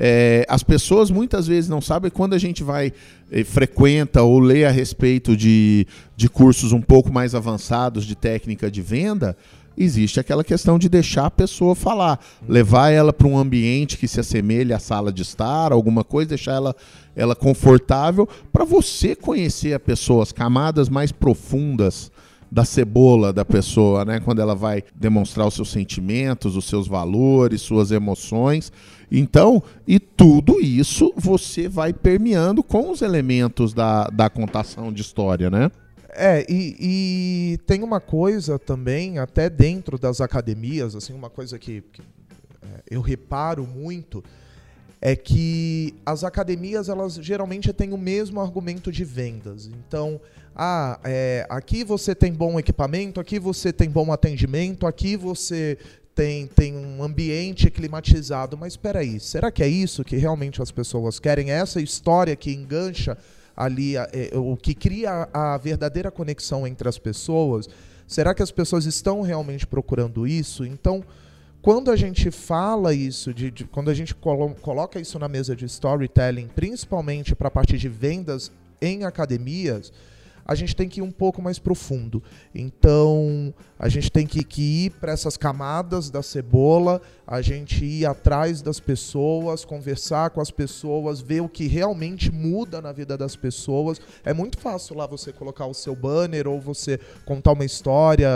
É, 0.00 0.46
as 0.48 0.62
pessoas 0.62 1.10
muitas 1.10 1.48
vezes 1.48 1.68
não 1.68 1.80
sabem 1.80 2.08
quando 2.08 2.32
a 2.32 2.38
gente 2.38 2.62
vai 2.62 2.92
eh, 3.32 3.42
frequenta 3.42 4.22
ou 4.22 4.38
lê 4.38 4.64
a 4.64 4.70
respeito 4.70 5.36
de, 5.36 5.88
de 6.16 6.28
cursos 6.28 6.70
um 6.70 6.80
pouco 6.80 7.12
mais 7.12 7.34
avançados 7.34 8.06
de 8.06 8.14
técnica 8.14 8.70
de 8.70 8.80
venda, 8.80 9.36
existe 9.78 10.18
aquela 10.18 10.42
questão 10.42 10.78
de 10.78 10.88
deixar 10.88 11.26
a 11.26 11.30
pessoa 11.30 11.74
falar, 11.74 12.18
levar 12.48 12.90
ela 12.90 13.12
para 13.12 13.28
um 13.28 13.38
ambiente 13.38 13.96
que 13.96 14.08
se 14.08 14.20
assemelhe 14.20 14.72
à 14.72 14.78
sala 14.78 15.12
de 15.12 15.22
estar, 15.22 15.72
alguma 15.72 16.02
coisa, 16.02 16.30
deixar 16.30 16.52
ela, 16.52 16.74
ela 17.14 17.36
confortável, 17.36 18.28
para 18.52 18.64
você 18.64 19.14
conhecer 19.14 19.72
a 19.74 19.80
pessoa, 19.80 20.22
as 20.22 20.32
camadas 20.32 20.88
mais 20.88 21.12
profundas 21.12 22.10
da 22.50 22.64
cebola 22.64 23.32
da 23.32 23.44
pessoa, 23.44 24.04
né? 24.04 24.20
Quando 24.20 24.40
ela 24.40 24.54
vai 24.54 24.82
demonstrar 24.94 25.46
os 25.46 25.54
seus 25.54 25.70
sentimentos, 25.70 26.56
os 26.56 26.64
seus 26.64 26.88
valores, 26.88 27.60
suas 27.60 27.90
emoções. 27.90 28.72
Então, 29.12 29.62
e 29.86 29.98
tudo 29.98 30.60
isso 30.60 31.12
você 31.16 31.68
vai 31.68 31.92
permeando 31.92 32.62
com 32.62 32.90
os 32.90 33.02
elementos 33.02 33.74
da, 33.74 34.04
da 34.08 34.30
contação 34.30 34.92
de 34.92 35.02
história, 35.02 35.50
né? 35.50 35.70
É, 36.10 36.46
e, 36.48 36.76
e, 36.80 37.58
tem 37.66 37.82
uma 37.82 38.00
coisa 38.00 38.58
também, 38.58 39.18
até 39.18 39.50
dentro 39.50 39.98
das 39.98 40.20
academias, 40.20 40.94
assim, 40.94 41.12
uma 41.12 41.28
coisa 41.28 41.58
que, 41.58 41.82
que 41.92 42.00
é, 42.00 42.82
eu 42.90 43.00
reparo 43.00 43.66
muito, 43.66 44.24
é 45.00 45.14
que 45.14 45.94
as 46.04 46.24
academias, 46.24 46.88
elas 46.88 47.14
geralmente 47.14 47.72
têm 47.72 47.92
o 47.92 47.98
mesmo 47.98 48.40
argumento 48.40 48.90
de 48.90 49.04
vendas. 49.04 49.66
Então, 49.66 50.20
ah, 50.56 50.98
é, 51.04 51.46
aqui 51.48 51.84
você 51.84 52.14
tem 52.14 52.32
bom 52.32 52.58
equipamento, 52.58 53.20
aqui 53.20 53.38
você 53.38 53.72
tem 53.72 53.88
bom 53.88 54.10
atendimento, 54.10 54.86
aqui 54.86 55.16
você 55.16 55.78
tem, 56.14 56.48
tem 56.48 56.74
um 56.74 57.02
ambiente 57.02 57.70
climatizado. 57.70 58.56
Mas 58.56 58.72
espera 58.72 59.00
aí, 59.00 59.20
será 59.20 59.52
que 59.52 59.62
é 59.62 59.68
isso 59.68 60.02
que 60.02 60.16
realmente 60.16 60.60
as 60.60 60.72
pessoas 60.72 61.20
querem? 61.20 61.52
É 61.52 61.58
essa 61.60 61.80
história 61.80 62.34
que 62.34 62.52
engancha 62.52 63.16
ali 63.58 63.96
é, 63.96 64.30
o 64.34 64.56
que 64.56 64.72
cria 64.72 65.28
a 65.34 65.58
verdadeira 65.58 66.12
conexão 66.12 66.64
entre 66.64 66.88
as 66.88 66.96
pessoas? 66.96 67.68
Será 68.06 68.32
que 68.32 68.42
as 68.42 68.52
pessoas 68.52 68.86
estão 68.86 69.20
realmente 69.20 69.66
procurando 69.66 70.28
isso? 70.28 70.64
Então, 70.64 71.02
quando 71.60 71.90
a 71.90 71.96
gente 71.96 72.30
fala 72.30 72.94
isso, 72.94 73.34
de, 73.34 73.50
de 73.50 73.64
quando 73.64 73.90
a 73.90 73.94
gente 73.94 74.14
colo 74.14 74.54
coloca 74.62 75.00
isso 75.00 75.18
na 75.18 75.28
mesa 75.28 75.56
de 75.56 75.64
storytelling, 75.64 76.46
principalmente 76.46 77.34
para 77.34 77.48
a 77.48 77.50
parte 77.50 77.76
de 77.76 77.88
vendas 77.88 78.52
em 78.80 79.02
academias, 79.02 79.92
a 80.48 80.54
gente 80.54 80.74
tem 80.74 80.88
que 80.88 81.00
ir 81.00 81.02
um 81.02 81.10
pouco 81.10 81.42
mais 81.42 81.58
profundo. 81.58 82.22
Então, 82.54 83.52
a 83.78 83.86
gente 83.86 84.10
tem 84.10 84.26
que, 84.26 84.42
que 84.42 84.86
ir 84.86 84.90
para 84.92 85.12
essas 85.12 85.36
camadas 85.36 86.08
da 86.08 86.22
cebola, 86.22 87.02
a 87.26 87.42
gente 87.42 87.84
ir 87.84 88.06
atrás 88.06 88.62
das 88.62 88.80
pessoas, 88.80 89.62
conversar 89.66 90.30
com 90.30 90.40
as 90.40 90.50
pessoas, 90.50 91.20
ver 91.20 91.42
o 91.42 91.50
que 91.50 91.66
realmente 91.66 92.32
muda 92.32 92.80
na 92.80 92.92
vida 92.92 93.14
das 93.18 93.36
pessoas. 93.36 94.00
É 94.24 94.32
muito 94.32 94.56
fácil 94.56 94.96
lá 94.96 95.06
você 95.06 95.34
colocar 95.34 95.66
o 95.66 95.74
seu 95.74 95.94
banner 95.94 96.48
ou 96.48 96.58
você 96.58 96.98
contar 97.26 97.52
uma 97.52 97.66
história, 97.66 98.30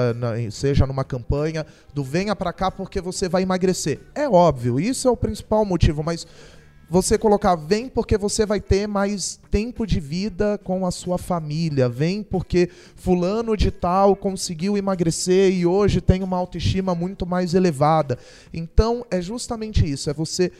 seja 0.50 0.86
numa 0.86 1.04
campanha, 1.04 1.64
do 1.94 2.04
venha 2.04 2.36
para 2.36 2.52
cá 2.52 2.70
porque 2.70 3.00
você 3.00 3.26
vai 3.26 3.42
emagrecer. 3.42 4.00
É 4.14 4.28
óbvio, 4.28 4.78
isso 4.78 5.08
é 5.08 5.10
o 5.10 5.16
principal 5.16 5.64
motivo, 5.64 6.02
mas 6.02 6.26
você 6.92 7.16
colocar 7.16 7.54
vem 7.54 7.88
porque 7.88 8.18
você 8.18 8.44
vai 8.44 8.60
ter 8.60 8.86
mais 8.86 9.40
tempo 9.50 9.86
de 9.86 9.98
vida 9.98 10.60
com 10.62 10.84
a 10.84 10.90
sua 10.90 11.16
família, 11.16 11.88
vem 11.88 12.22
porque 12.22 12.68
fulano 12.96 13.56
de 13.56 13.70
tal 13.70 14.14
conseguiu 14.14 14.76
emagrecer 14.76 15.54
e 15.54 15.64
hoje 15.64 16.02
tem 16.02 16.22
uma 16.22 16.36
autoestima 16.36 16.94
muito 16.94 17.24
mais 17.24 17.54
elevada. 17.54 18.18
Então 18.52 19.06
é 19.10 19.22
justamente 19.22 19.90
isso, 19.90 20.10
é 20.10 20.12
você 20.12 20.52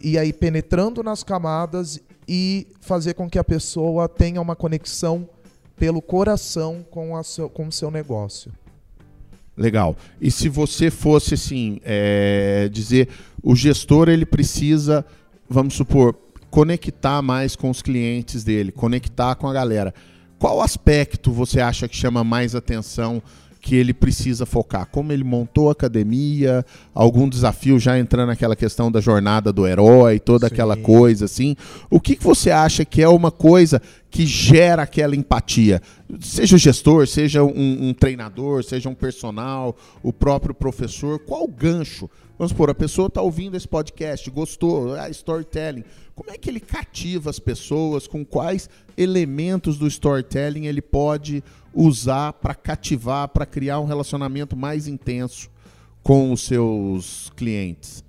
ir 0.00 0.16
aí 0.16 0.32
penetrando 0.32 1.02
nas 1.02 1.22
camadas 1.22 2.00
e 2.26 2.66
fazer 2.80 3.12
com 3.12 3.28
que 3.28 3.38
a 3.38 3.44
pessoa 3.44 4.08
tenha 4.08 4.40
uma 4.40 4.56
conexão 4.56 5.28
pelo 5.76 6.00
coração 6.00 6.82
com, 6.90 7.14
a 7.14 7.22
seu, 7.22 7.50
com 7.50 7.68
o 7.68 7.72
seu 7.72 7.90
negócio. 7.90 8.50
Legal. 9.54 9.94
E 10.18 10.30
se 10.30 10.48
você 10.48 10.90
fosse 10.90 11.34
assim, 11.34 11.78
é, 11.84 12.70
dizer, 12.72 13.10
o 13.42 13.54
gestor 13.54 14.08
ele 14.08 14.24
precisa 14.24 15.04
vamos 15.48 15.74
supor, 15.74 16.16
conectar 16.50 17.20
mais 17.20 17.56
com 17.56 17.68
os 17.68 17.82
clientes 17.82 18.44
dele, 18.44 18.70
conectar 18.70 19.34
com 19.34 19.48
a 19.48 19.52
galera. 19.52 19.92
Qual 20.38 20.60
aspecto 20.60 21.32
você 21.32 21.60
acha 21.60 21.88
que 21.88 21.96
chama 21.96 22.22
mais 22.22 22.54
atenção 22.54 23.22
que 23.60 23.74
ele 23.74 23.94
precisa 23.94 24.44
focar? 24.44 24.86
Como 24.86 25.10
ele 25.10 25.24
montou 25.24 25.68
a 25.68 25.72
academia, 25.72 26.64
algum 26.94 27.28
desafio 27.28 27.78
já 27.78 27.98
entrando 27.98 28.28
naquela 28.28 28.54
questão 28.54 28.92
da 28.92 29.00
jornada 29.00 29.52
do 29.52 29.66
herói, 29.66 30.20
toda 30.20 30.46
Sim. 30.46 30.54
aquela 30.54 30.76
coisa 30.76 31.24
assim. 31.24 31.56
O 31.88 31.98
que, 31.98 32.14
que 32.14 32.22
você 32.22 32.50
acha 32.50 32.84
que 32.84 33.00
é 33.00 33.08
uma 33.08 33.30
coisa 33.30 33.80
que 34.10 34.26
gera 34.26 34.82
aquela 34.82 35.16
empatia? 35.16 35.80
Seja 36.20 36.56
o 36.56 36.58
gestor, 36.58 37.06
seja 37.08 37.42
um, 37.42 37.88
um 37.88 37.94
treinador, 37.94 38.62
seja 38.62 38.88
um 38.88 38.94
personal, 38.94 39.74
o 40.02 40.12
próprio 40.12 40.54
professor, 40.54 41.18
qual 41.20 41.44
o 41.44 41.48
gancho? 41.48 42.08
Vamos 42.36 42.50
supor, 42.50 42.68
a 42.68 42.74
pessoa 42.74 43.06
está 43.06 43.22
ouvindo 43.22 43.56
esse 43.56 43.68
podcast, 43.68 44.28
gostou, 44.28 44.94
ah, 44.94 45.08
storytelling. 45.08 45.84
Como 46.16 46.30
é 46.32 46.36
que 46.36 46.50
ele 46.50 46.58
cativa 46.58 47.30
as 47.30 47.38
pessoas? 47.38 48.08
Com 48.08 48.24
quais 48.24 48.68
elementos 48.96 49.78
do 49.78 49.86
storytelling 49.86 50.66
ele 50.66 50.82
pode 50.82 51.44
usar 51.72 52.32
para 52.32 52.54
cativar, 52.54 53.28
para 53.28 53.46
criar 53.46 53.78
um 53.78 53.84
relacionamento 53.84 54.56
mais 54.56 54.88
intenso 54.88 55.48
com 56.02 56.32
os 56.32 56.40
seus 56.40 57.30
clientes? 57.36 58.02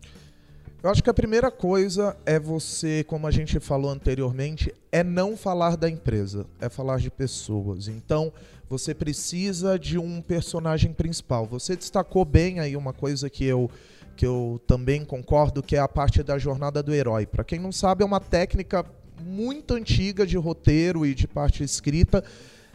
Eu 0.82 0.90
acho 0.90 1.04
que 1.04 1.10
a 1.10 1.14
primeira 1.14 1.52
coisa 1.52 2.18
é 2.26 2.40
você, 2.40 3.04
como 3.04 3.28
a 3.28 3.32
gente 3.32 3.60
falou 3.60 3.92
anteriormente, 3.92 4.74
é 4.92 5.04
não 5.04 5.38
falar 5.38 5.78
da 5.78 5.90
empresa, 5.90 6.48
é 6.60 6.68
falar 6.68 6.98
de 6.98 7.12
pessoas. 7.12 7.88
Então, 7.88 8.32
você 8.70 8.94
precisa 8.94 9.78
de 9.78 9.98
um 9.98 10.22
personagem 10.22 10.94
principal. 10.94 11.46
Você 11.46 11.76
destacou 11.76 12.26
bem 12.26 12.60
aí 12.60 12.76
uma 12.76 12.94
coisa 12.94 13.30
que 13.30 13.44
eu 13.46 13.70
que 14.16 14.26
eu 14.26 14.62
também 14.66 15.04
concordo, 15.04 15.62
que 15.62 15.76
é 15.76 15.80
a 15.80 15.88
parte 15.88 16.24
da 16.24 16.38
jornada 16.38 16.82
do 16.82 16.94
herói. 16.94 17.26
Para 17.26 17.44
quem 17.44 17.60
não 17.60 17.72
sabe, 17.72 18.04
é 18.04 18.06
uma 18.06 18.20
técnica 18.20 18.86
muito 19.22 19.74
antiga 19.74 20.26
de 20.26 20.38
roteiro 20.38 21.06
e 21.06 21.14
de 21.14 21.28
parte 21.28 21.64
escrita. 21.64 22.24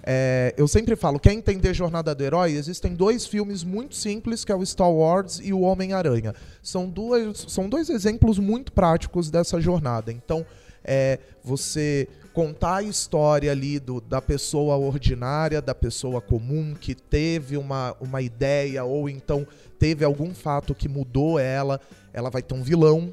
É, 0.02 0.54
eu 0.56 0.66
sempre 0.66 0.96
falo, 0.96 1.18
quer 1.18 1.32
entender 1.32 1.74
Jornada 1.74 2.14
do 2.14 2.24
Herói? 2.24 2.52
Existem 2.52 2.94
dois 2.94 3.26
filmes 3.26 3.62
muito 3.62 3.94
simples, 3.94 4.44
que 4.44 4.52
é 4.52 4.54
o 4.54 4.64
Star 4.64 4.90
Wars 4.90 5.40
e 5.42 5.52
o 5.52 5.60
Homem-Aranha. 5.60 6.34
São, 6.62 6.88
duas, 6.88 7.44
são 7.48 7.68
dois 7.68 7.90
exemplos 7.90 8.38
muito 8.38 8.72
práticos 8.72 9.30
dessa 9.30 9.60
jornada. 9.60 10.10
Então, 10.10 10.44
é, 10.84 11.18
você 11.42 12.08
contar 12.32 12.76
a 12.76 12.82
história 12.82 13.50
ali 13.50 13.78
do, 13.78 14.00
da 14.00 14.22
pessoa 14.22 14.76
ordinária, 14.76 15.60
da 15.60 15.74
pessoa 15.74 16.20
comum 16.20 16.74
que 16.74 16.94
teve 16.94 17.56
uma, 17.56 17.96
uma 18.00 18.22
ideia 18.22 18.84
ou 18.84 19.08
então 19.08 19.46
teve 19.78 20.04
algum 20.04 20.34
fato 20.34 20.74
que 20.74 20.88
mudou 20.88 21.38
ela, 21.38 21.80
ela 22.12 22.30
vai 22.30 22.42
ter 22.42 22.54
um 22.54 22.62
vilão. 22.62 23.12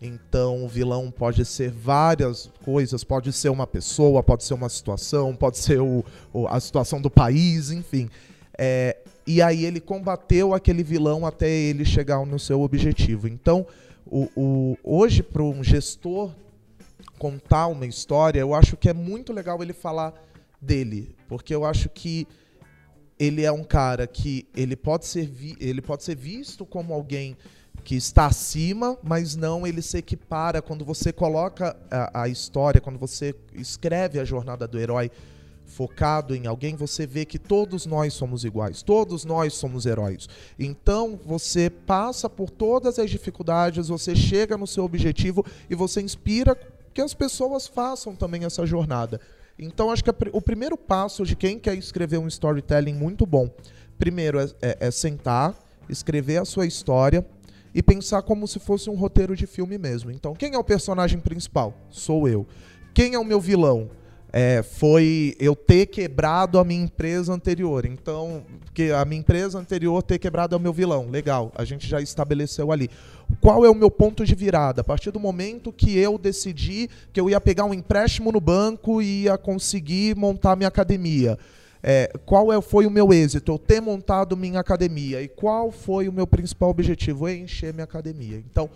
Então, 0.00 0.64
o 0.64 0.68
vilão 0.68 1.10
pode 1.10 1.44
ser 1.44 1.72
várias 1.72 2.48
coisas, 2.64 3.02
pode 3.02 3.32
ser 3.32 3.48
uma 3.48 3.66
pessoa, 3.66 4.22
pode 4.22 4.44
ser 4.44 4.54
uma 4.54 4.68
situação, 4.68 5.34
pode 5.34 5.58
ser 5.58 5.80
o, 5.80 6.04
o 6.32 6.46
a 6.46 6.60
situação 6.60 7.00
do 7.00 7.10
país, 7.10 7.72
enfim. 7.72 8.08
É, 8.56 8.96
e 9.26 9.42
aí 9.42 9.64
ele 9.64 9.80
combateu 9.80 10.54
aquele 10.54 10.84
vilão 10.84 11.26
até 11.26 11.50
ele 11.50 11.84
chegar 11.84 12.24
no 12.24 12.38
seu 12.38 12.62
objetivo. 12.62 13.26
Então, 13.26 13.66
o, 14.06 14.28
o 14.36 14.76
hoje, 14.84 15.22
para 15.22 15.42
um 15.42 15.64
gestor 15.64 16.32
contar 17.18 17.66
uma 17.66 17.86
história, 17.86 18.40
eu 18.40 18.54
acho 18.54 18.76
que 18.76 18.88
é 18.88 18.94
muito 18.94 19.32
legal 19.32 19.62
ele 19.62 19.72
falar 19.72 20.14
dele, 20.60 21.14
porque 21.28 21.54
eu 21.54 21.64
acho 21.64 21.88
que 21.88 22.26
ele 23.18 23.44
é 23.44 23.50
um 23.50 23.64
cara 23.64 24.06
que 24.06 24.46
ele 24.54 24.76
pode 24.76 25.06
ser, 25.06 25.30
ele 25.60 25.82
pode 25.82 26.04
ser 26.04 26.14
visto 26.14 26.64
como 26.64 26.94
alguém 26.94 27.36
que 27.84 27.96
está 27.96 28.26
acima, 28.26 28.96
mas 29.02 29.34
não 29.34 29.66
ele 29.66 29.82
se 29.82 29.98
equipara 29.98 30.62
quando 30.62 30.84
você 30.84 31.12
coloca 31.12 31.76
a, 31.90 32.22
a 32.22 32.28
história, 32.28 32.80
quando 32.80 32.98
você 32.98 33.34
escreve 33.54 34.20
a 34.20 34.24
jornada 34.24 34.68
do 34.68 34.78
herói 34.78 35.10
focado 35.64 36.34
em 36.34 36.46
alguém, 36.46 36.74
você 36.74 37.06
vê 37.06 37.24
que 37.24 37.38
todos 37.38 37.86
nós 37.86 38.14
somos 38.14 38.44
iguais, 38.44 38.82
todos 38.82 39.24
nós 39.24 39.54
somos 39.54 39.84
heróis. 39.86 40.28
Então 40.58 41.18
você 41.24 41.68
passa 41.68 42.28
por 42.28 42.50
todas 42.50 42.98
as 42.98 43.10
dificuldades, 43.10 43.88
você 43.88 44.16
chega 44.16 44.56
no 44.56 44.66
seu 44.66 44.84
objetivo 44.84 45.44
e 45.68 45.74
você 45.74 46.00
inspira 46.00 46.56
que 46.98 47.02
as 47.02 47.14
pessoas 47.14 47.68
façam 47.68 48.16
também 48.16 48.44
essa 48.44 48.66
jornada. 48.66 49.20
Então, 49.56 49.88
acho 49.88 50.02
que 50.02 50.10
o 50.32 50.42
primeiro 50.42 50.76
passo 50.76 51.24
de 51.24 51.36
quem 51.36 51.56
quer 51.56 51.76
escrever 51.76 52.18
um 52.18 52.26
storytelling 52.26 52.92
muito 52.92 53.24
bom, 53.24 53.48
primeiro 53.96 54.40
é, 54.40 54.50
é, 54.60 54.76
é 54.80 54.90
sentar, 54.90 55.54
escrever 55.88 56.38
a 56.38 56.44
sua 56.44 56.66
história 56.66 57.24
e 57.72 57.80
pensar 57.84 58.22
como 58.22 58.48
se 58.48 58.58
fosse 58.58 58.90
um 58.90 58.96
roteiro 58.96 59.36
de 59.36 59.46
filme 59.46 59.78
mesmo. 59.78 60.10
Então, 60.10 60.34
quem 60.34 60.54
é 60.54 60.58
o 60.58 60.64
personagem 60.64 61.20
principal? 61.20 61.72
Sou 61.88 62.28
eu. 62.28 62.44
Quem 62.92 63.14
é 63.14 63.18
o 63.18 63.24
meu 63.24 63.40
vilão? 63.40 63.88
É, 64.32 64.62
foi 64.62 65.34
eu 65.38 65.56
ter 65.56 65.86
quebrado 65.86 66.58
a 66.58 66.64
minha 66.64 66.82
empresa 66.82 67.32
anterior. 67.32 67.86
Então, 67.86 68.42
que 68.74 68.90
a 68.90 69.04
minha 69.04 69.20
empresa 69.20 69.58
anterior 69.58 70.02
ter 70.02 70.18
quebrado 70.18 70.54
é 70.54 70.58
o 70.58 70.60
meu 70.60 70.72
vilão. 70.72 71.08
Legal, 71.08 71.50
a 71.54 71.64
gente 71.64 71.86
já 71.88 72.00
estabeleceu 72.00 72.70
ali. 72.70 72.90
Qual 73.40 73.64
é 73.64 73.70
o 73.70 73.74
meu 73.74 73.90
ponto 73.90 74.24
de 74.24 74.34
virada? 74.34 74.82
A 74.82 74.84
partir 74.84 75.10
do 75.10 75.20
momento 75.20 75.72
que 75.72 75.98
eu 75.98 76.18
decidi 76.18 76.88
que 77.12 77.20
eu 77.20 77.28
ia 77.30 77.40
pegar 77.40 77.64
um 77.64 77.74
empréstimo 77.74 78.30
no 78.30 78.40
banco 78.40 79.00
e 79.00 79.24
ia 79.24 79.38
conseguir 79.38 80.14
montar 80.14 80.56
minha 80.56 80.68
academia. 80.68 81.38
É, 81.82 82.12
qual 82.26 82.52
é, 82.52 82.60
foi 82.60 82.86
o 82.86 82.90
meu 82.90 83.12
êxito? 83.12 83.52
Eu 83.52 83.58
ter 83.58 83.80
montado 83.80 84.36
minha 84.36 84.60
academia. 84.60 85.22
E 85.22 85.28
qual 85.28 85.70
foi 85.70 86.08
o 86.08 86.12
meu 86.12 86.26
principal 86.26 86.70
objetivo? 86.70 87.28
É 87.28 87.34
encher 87.34 87.72
minha 87.72 87.84
academia. 87.84 88.36
Então, 88.36 88.68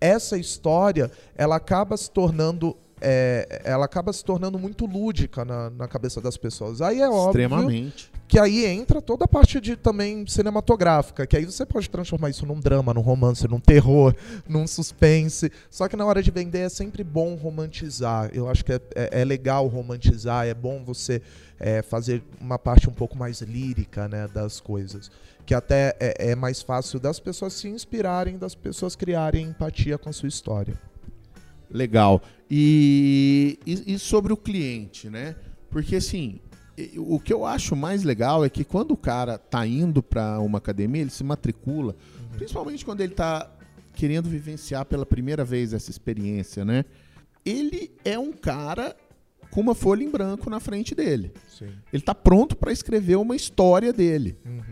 essa 0.00 0.36
história, 0.36 1.10
ela 1.36 1.56
acaba 1.56 1.96
se 1.96 2.10
tornando 2.10 2.76
é, 3.00 3.62
ela 3.64 3.84
acaba 3.84 4.12
se 4.12 4.24
tornando 4.24 4.58
muito 4.58 4.86
lúdica 4.86 5.44
na, 5.44 5.70
na 5.70 5.88
cabeça 5.88 6.20
das 6.20 6.36
pessoas. 6.36 6.80
Aí 6.80 7.00
é 7.00 7.08
óbvio 7.08 7.48
que 8.28 8.38
aí 8.38 8.66
entra 8.66 9.00
toda 9.00 9.24
a 9.24 9.28
parte 9.28 9.58
de 9.58 9.74
também 9.74 10.26
cinematográfica, 10.26 11.26
que 11.26 11.34
aí 11.34 11.46
você 11.46 11.64
pode 11.64 11.88
transformar 11.88 12.28
isso 12.28 12.44
num 12.44 12.60
drama, 12.60 12.92
num 12.92 13.00
romance, 13.00 13.48
num 13.48 13.58
terror, 13.58 14.14
num 14.46 14.66
suspense. 14.66 15.50
Só 15.70 15.88
que 15.88 15.96
na 15.96 16.04
hora 16.04 16.22
de 16.22 16.30
vender 16.30 16.60
é 16.60 16.68
sempre 16.68 17.02
bom 17.02 17.34
romantizar. 17.34 18.30
Eu 18.34 18.48
acho 18.48 18.62
que 18.62 18.72
é, 18.72 18.80
é, 18.94 19.22
é 19.22 19.24
legal 19.24 19.66
romantizar, 19.66 20.46
é 20.46 20.52
bom 20.52 20.84
você 20.84 21.22
é, 21.58 21.80
fazer 21.80 22.22
uma 22.38 22.58
parte 22.58 22.88
um 22.88 22.92
pouco 22.92 23.16
mais 23.16 23.40
lírica 23.40 24.06
né, 24.06 24.28
das 24.28 24.60
coisas. 24.60 25.10
Que 25.46 25.54
até 25.54 25.96
é, 25.98 26.32
é 26.32 26.34
mais 26.34 26.60
fácil 26.60 27.00
das 27.00 27.18
pessoas 27.18 27.54
se 27.54 27.66
inspirarem, 27.66 28.36
das 28.36 28.54
pessoas 28.54 28.94
criarem 28.94 29.46
empatia 29.46 29.96
com 29.96 30.10
a 30.10 30.12
sua 30.12 30.28
história. 30.28 30.78
Legal. 31.70 32.20
E, 32.50 33.58
e, 33.66 33.94
e, 33.94 33.98
sobre 33.98 34.32
o 34.32 34.36
cliente, 34.36 35.10
né? 35.10 35.36
Porque 35.70 35.96
assim, 35.96 36.40
o 36.96 37.20
que 37.20 37.32
eu 37.32 37.44
acho 37.44 37.76
mais 37.76 38.02
legal 38.02 38.44
é 38.44 38.48
que 38.48 38.64
quando 38.64 38.92
o 38.92 38.96
cara 38.96 39.36
tá 39.36 39.66
indo 39.66 40.02
para 40.02 40.40
uma 40.40 40.58
academia, 40.58 41.02
ele 41.02 41.10
se 41.10 41.22
matricula, 41.22 41.94
uhum. 42.20 42.38
principalmente 42.38 42.84
quando 42.84 43.00
ele 43.02 43.14
tá 43.14 43.50
querendo 43.94 44.28
vivenciar 44.28 44.84
pela 44.86 45.04
primeira 45.04 45.44
vez 45.44 45.72
essa 45.72 45.90
experiência, 45.90 46.64
né? 46.64 46.84
Ele 47.44 47.90
é 48.04 48.18
um 48.18 48.32
cara 48.32 48.96
com 49.50 49.60
uma 49.60 49.74
folha 49.74 50.04
em 50.04 50.10
branco 50.10 50.48
na 50.48 50.60
frente 50.60 50.94
dele. 50.94 51.32
Sim. 51.48 51.70
Ele 51.92 52.02
tá 52.02 52.14
pronto 52.14 52.56
para 52.56 52.72
escrever 52.72 53.16
uma 53.16 53.34
história 53.34 53.92
dele. 53.92 54.36
Uhum. 54.44 54.62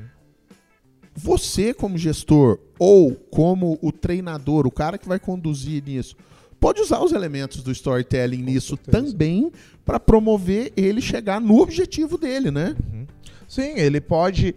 Você, 1.14 1.72
como 1.72 1.96
gestor, 1.96 2.58
ou 2.78 3.14
como 3.14 3.78
o 3.80 3.90
treinador, 3.90 4.66
o 4.66 4.70
cara 4.70 4.98
que 4.98 5.08
vai 5.08 5.18
conduzir 5.18 5.82
nisso, 5.82 6.14
pode 6.60 6.80
usar 6.80 7.02
os 7.02 7.12
elementos 7.12 7.62
do 7.62 7.70
storytelling 7.70 8.38
Com 8.38 8.50
nisso 8.50 8.76
certeza. 8.76 9.02
também 9.04 9.52
para 9.84 10.00
promover 10.00 10.72
ele 10.76 11.00
chegar 11.00 11.40
no 11.40 11.60
objetivo 11.60 12.18
dele, 12.18 12.50
né? 12.50 12.74
Uhum. 12.92 13.06
Sim, 13.48 13.78
ele 13.78 14.00
pode. 14.00 14.54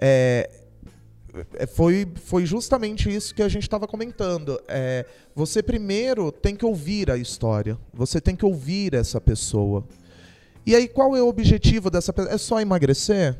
É, 0.00 0.50
é 1.54 1.66
foi, 1.66 2.06
foi 2.16 2.44
justamente 2.44 3.14
isso 3.14 3.34
que 3.34 3.42
a 3.42 3.48
gente 3.48 3.62
estava 3.62 3.86
comentando. 3.86 4.60
É, 4.66 5.06
você 5.34 5.62
primeiro 5.62 6.32
tem 6.32 6.56
que 6.56 6.64
ouvir 6.64 7.10
a 7.10 7.16
história. 7.16 7.78
Você 7.92 8.20
tem 8.20 8.34
que 8.34 8.44
ouvir 8.44 8.94
essa 8.94 9.20
pessoa. 9.20 9.84
E 10.66 10.74
aí, 10.74 10.88
qual 10.88 11.14
é 11.14 11.22
o 11.22 11.28
objetivo 11.28 11.90
dessa 11.90 12.12
pessoa? 12.12 12.34
É 12.34 12.38
só 12.38 12.60
emagrecer? 12.60 13.36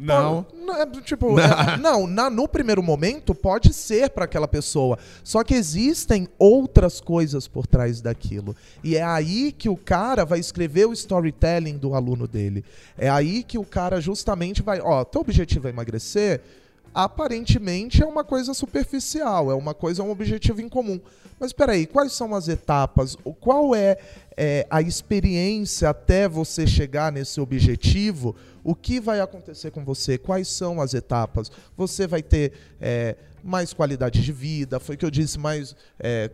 Não. 0.00 0.46
não 0.66 0.80
é, 0.80 0.86
tipo, 1.02 1.38
é, 1.38 1.76
não, 1.76 2.06
na, 2.06 2.30
no 2.30 2.48
primeiro 2.48 2.82
momento 2.82 3.34
pode 3.34 3.74
ser 3.74 4.10
para 4.10 4.24
aquela 4.24 4.48
pessoa. 4.48 4.98
Só 5.22 5.44
que 5.44 5.54
existem 5.54 6.26
outras 6.38 7.00
coisas 7.00 7.46
por 7.46 7.66
trás 7.66 8.00
daquilo. 8.00 8.56
E 8.82 8.96
é 8.96 9.02
aí 9.02 9.52
que 9.52 9.68
o 9.68 9.76
cara 9.76 10.24
vai 10.24 10.38
escrever 10.38 10.86
o 10.86 10.92
storytelling 10.92 11.76
do 11.76 11.94
aluno 11.94 12.26
dele. 12.26 12.64
É 12.96 13.10
aí 13.10 13.42
que 13.42 13.58
o 13.58 13.64
cara 13.64 14.00
justamente 14.00 14.62
vai, 14.62 14.80
ó, 14.80 15.04
teu 15.04 15.20
objetivo 15.20 15.68
é 15.68 15.70
emagrecer? 15.70 16.40
Aparentemente 16.94 18.02
é 18.02 18.06
uma 18.06 18.24
coisa 18.24 18.52
superficial, 18.52 19.50
é 19.50 19.54
uma 19.54 19.74
coisa, 19.74 20.02
é 20.02 20.04
um 20.04 20.10
objetivo 20.10 20.60
em 20.60 20.68
comum. 20.68 21.00
Mas 21.38 21.50
espera 21.50 21.72
aí, 21.72 21.86
quais 21.86 22.12
são 22.12 22.34
as 22.34 22.48
etapas? 22.48 23.16
Qual 23.40 23.74
é, 23.74 23.96
é 24.36 24.66
a 24.68 24.82
experiência 24.82 25.88
até 25.88 26.28
você 26.28 26.66
chegar 26.66 27.12
nesse 27.12 27.40
objetivo? 27.40 28.36
o 28.62 28.74
que 28.74 29.00
vai 29.00 29.20
acontecer 29.20 29.70
com 29.70 29.84
você, 29.84 30.18
quais 30.18 30.48
são 30.48 30.80
as 30.80 30.94
etapas. 30.94 31.50
Você 31.76 32.06
vai 32.06 32.22
ter 32.22 32.52
é, 32.80 33.16
mais 33.42 33.72
qualidade 33.72 34.22
de 34.22 34.32
vida, 34.32 34.78
foi 34.80 34.94
o 34.94 34.98
que 34.98 35.04
eu 35.04 35.10
disse, 35.10 35.38
mais 35.38 35.74
é, 35.98 36.30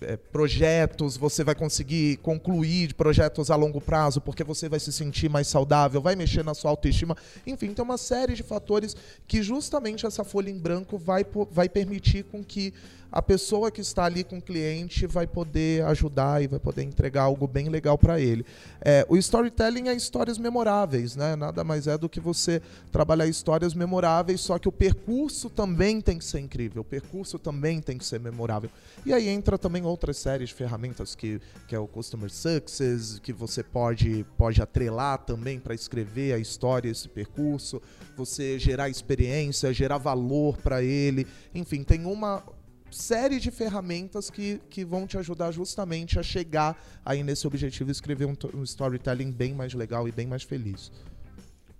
é, 0.00 0.16
projetos, 0.16 1.16
você 1.16 1.42
vai 1.42 1.54
conseguir 1.54 2.16
concluir 2.18 2.94
projetos 2.94 3.50
a 3.50 3.56
longo 3.56 3.80
prazo, 3.80 4.20
porque 4.20 4.44
você 4.44 4.68
vai 4.68 4.80
se 4.80 4.92
sentir 4.92 5.28
mais 5.28 5.46
saudável, 5.48 6.00
vai 6.00 6.16
mexer 6.16 6.44
na 6.44 6.54
sua 6.54 6.70
autoestima. 6.70 7.16
Enfim, 7.46 7.72
tem 7.72 7.84
uma 7.84 7.98
série 7.98 8.34
de 8.34 8.42
fatores 8.42 8.96
que 9.26 9.42
justamente 9.42 10.06
essa 10.06 10.24
folha 10.24 10.50
em 10.50 10.58
branco 10.58 10.98
vai, 10.98 11.24
vai 11.50 11.68
permitir 11.68 12.24
com 12.24 12.44
que 12.44 12.72
a 13.12 13.20
pessoa 13.20 13.70
que 13.70 13.80
está 13.80 14.04
ali 14.04 14.22
com 14.22 14.38
o 14.38 14.42
cliente 14.42 15.06
vai 15.06 15.26
poder 15.26 15.84
ajudar 15.86 16.42
e 16.42 16.46
vai 16.46 16.58
poder 16.58 16.82
entregar 16.82 17.22
algo 17.22 17.46
bem 17.46 17.68
legal 17.68 17.98
para 17.98 18.20
ele. 18.20 18.44
É, 18.80 19.04
o 19.08 19.16
storytelling 19.16 19.88
é 19.88 19.94
histórias 19.94 20.38
memoráveis, 20.38 21.16
né? 21.16 21.34
Nada 21.34 21.64
mais 21.64 21.86
é 21.86 21.98
do 21.98 22.08
que 22.08 22.20
você 22.20 22.62
trabalhar 22.92 23.26
histórias 23.26 23.74
memoráveis, 23.74 24.40
só 24.40 24.58
que 24.58 24.68
o 24.68 24.72
percurso 24.72 25.50
também 25.50 26.00
tem 26.00 26.18
que 26.18 26.24
ser 26.24 26.40
incrível, 26.40 26.82
o 26.82 26.84
percurso 26.84 27.38
também 27.38 27.80
tem 27.80 27.98
que 27.98 28.04
ser 28.04 28.20
memorável. 28.20 28.70
E 29.04 29.12
aí 29.12 29.28
entra 29.28 29.58
também 29.58 29.84
outras 29.84 30.16
séries 30.16 30.50
de 30.50 30.54
ferramentas 30.54 31.14
que, 31.14 31.40
que 31.66 31.74
é 31.74 31.78
o 31.78 31.86
Customer 31.86 32.30
Success, 32.30 33.18
que 33.18 33.32
você 33.32 33.62
pode, 33.62 34.24
pode 34.36 34.62
atrelar 34.62 35.18
também 35.18 35.58
para 35.58 35.74
escrever 35.74 36.34
a 36.34 36.38
história, 36.38 36.88
esse 36.88 37.08
percurso, 37.08 37.82
você 38.16 38.58
gerar 38.58 38.88
experiência, 38.88 39.72
gerar 39.72 39.98
valor 39.98 40.56
para 40.58 40.82
ele. 40.82 41.26
Enfim, 41.54 41.82
tem 41.82 42.04
uma 42.04 42.42
série 42.90 43.38
de 43.38 43.50
ferramentas 43.50 44.30
que, 44.30 44.60
que 44.68 44.84
vão 44.84 45.06
te 45.06 45.16
ajudar 45.18 45.52
justamente 45.52 46.18
a 46.18 46.22
chegar 46.22 46.80
aí 47.04 47.22
nesse 47.22 47.46
objetivo 47.46 47.90
e 47.90 47.92
escrever 47.92 48.26
um, 48.26 48.36
um 48.54 48.62
storytelling 48.62 49.30
bem 49.30 49.54
mais 49.54 49.74
legal 49.74 50.08
e 50.08 50.12
bem 50.12 50.26
mais 50.26 50.42
feliz. 50.42 50.90